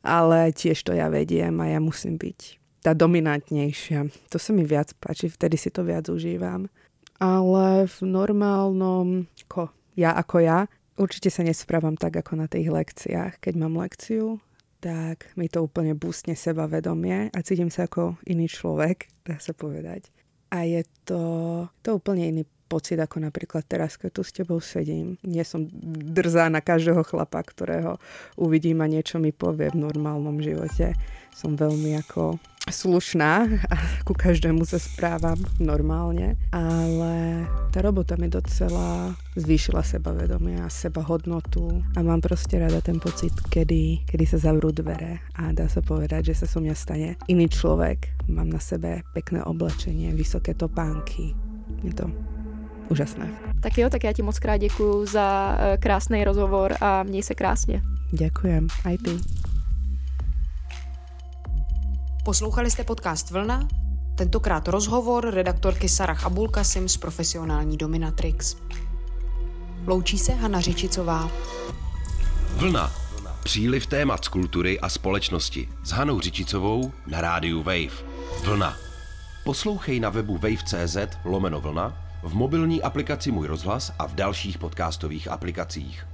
ale 0.07 0.55
tiež 0.55 0.87
to 0.87 0.95
ja 0.95 1.11
vediem 1.11 1.59
a 1.59 1.67
ja 1.67 1.83
musím 1.83 2.15
byť 2.15 2.63
tá 2.87 2.95
dominantnejšia. 2.95 4.31
To 4.31 4.39
sa 4.39 4.55
mi 4.55 4.63
viac 4.63 4.95
páči, 5.03 5.27
vtedy 5.27 5.59
si 5.59 5.75
to 5.75 5.83
viac 5.83 6.07
užívam. 6.07 6.71
Ale 7.19 7.91
v 7.91 7.99
normálnom, 8.07 9.27
ko, 9.51 9.75
ja 9.99 10.15
ako 10.15 10.47
ja, 10.47 10.71
určite 10.95 11.35
sa 11.35 11.43
nesprávam 11.43 11.99
tak 11.99 12.23
ako 12.23 12.39
na 12.39 12.47
tých 12.47 12.71
lekciách. 12.71 13.43
Keď 13.43 13.55
mám 13.59 13.75
lekciu, 13.75 14.39
tak 14.81 15.33
mi 15.35 15.49
to 15.49 15.65
úplne 15.65 15.97
bústne 15.97 16.37
sebavedomie 16.37 17.33
a 17.33 17.39
cítim 17.41 17.73
sa 17.73 17.89
ako 17.89 18.21
iný 18.29 18.47
človek, 18.47 19.09
dá 19.25 19.41
sa 19.41 19.57
povedať. 19.57 20.13
A 20.53 20.63
je 20.63 20.87
to, 21.03 21.23
to 21.83 21.99
úplne 21.99 22.29
iný 22.31 22.45
pocit, 22.67 22.99
ako 22.99 23.23
napríklad 23.23 23.63
teraz, 23.67 23.95
keď 23.95 24.11
tu 24.11 24.23
s 24.27 24.35
tebou 24.35 24.59
sedím. 24.59 25.19
Nie 25.23 25.47
som 25.47 25.67
drzá 26.03 26.51
na 26.51 26.59
každého 26.59 27.07
chlapa, 27.07 27.43
ktorého 27.43 27.99
uvidím 28.35 28.83
a 28.83 28.91
niečo 28.91 29.23
mi 29.23 29.31
povie 29.31 29.71
v 29.71 29.81
normálnom 29.87 30.43
živote. 30.43 30.95
Som 31.31 31.55
veľmi 31.55 31.95
ako 32.03 32.39
slušná 32.67 33.47
a 33.71 33.77
ku 34.03 34.11
každému 34.11 34.67
sa 34.67 34.83
správam 34.83 35.39
normálne, 35.63 36.35
ale 36.51 37.47
tá 37.71 37.79
robota 37.79 38.19
mi 38.19 38.27
docela 38.27 39.15
zvýšila 39.39 39.87
sebavedomie 39.87 40.59
a 40.59 40.67
seba 40.67 40.99
hodnotu 41.07 41.87
a 41.95 42.03
mám 42.03 42.19
proste 42.19 42.59
rada 42.59 42.83
ten 42.83 42.99
pocit, 42.99 43.31
kedy, 43.55 44.03
kedy 44.11 44.25
sa 44.27 44.43
zavrú 44.43 44.75
dvere 44.75 45.23
a 45.39 45.55
dá 45.55 45.71
sa 45.71 45.79
povedať, 45.79 46.35
že 46.35 46.43
sa 46.43 46.47
so 46.51 46.59
mňa 46.59 46.75
stane 46.75 47.15
iný 47.31 47.47
človek. 47.47 48.27
Mám 48.27 48.51
na 48.51 48.59
sebe 48.59 49.07
pekné 49.15 49.47
oblečenie, 49.47 50.11
vysoké 50.11 50.51
topánky. 50.59 51.39
Je 51.87 51.95
to 51.95 52.11
úžasné. 52.91 53.31
Tak 53.63 53.79
jo, 53.79 53.87
tak 53.91 54.05
já 54.05 54.13
ti 54.13 54.23
moc 54.23 54.39
krát 54.39 54.59
děkuju 54.59 55.07
za 55.07 55.59
eh, 55.59 55.79
krásný 55.79 56.25
rozhovor 56.25 56.75
a 56.81 57.03
měj 57.03 57.23
se 57.23 57.35
krásně. 57.35 57.83
Ďakujem, 58.13 58.67
aj 58.85 58.99
ty. 58.99 59.46
Poslouchali 62.27 62.71
jste 62.71 62.85
podcast 62.85 63.31
Vlna? 63.31 63.69
Tentokrát 64.15 64.69
rozhovor 64.69 65.35
redaktorky 65.35 65.89
Sarah 65.89 66.25
Abulkasim 66.25 66.89
z 66.89 66.97
profesionální 66.97 67.77
Dominatrix. 67.77 68.57
Loučí 69.87 70.19
se 70.19 70.33
Hana 70.33 70.61
Řičicová. 70.61 71.31
Vlna. 72.57 72.93
Příliv 73.45 73.87
témat 73.87 74.25
z 74.25 74.29
kultury 74.29 74.81
a 74.81 74.89
společnosti 74.89 75.69
s 75.85 75.91
Hanou 75.91 76.21
Řičicovou 76.21 76.93
na 77.07 77.21
rádiu 77.21 77.63
Wave. 77.63 78.05
Vlna. 78.45 78.77
Poslouchej 79.45 80.01
na 80.01 80.11
webu 80.11 80.39
wave.cz 80.39 80.97
lomeno 81.25 81.61
vlna 81.61 82.03
v 82.23 82.35
mobilní 82.35 82.83
aplikaci 82.83 83.31
Můj 83.31 83.47
rozhlas 83.47 83.93
a 83.99 84.07
v 84.07 84.15
dalších 84.15 84.59
podcastových 84.59 85.29
aplikacích. 85.29 86.07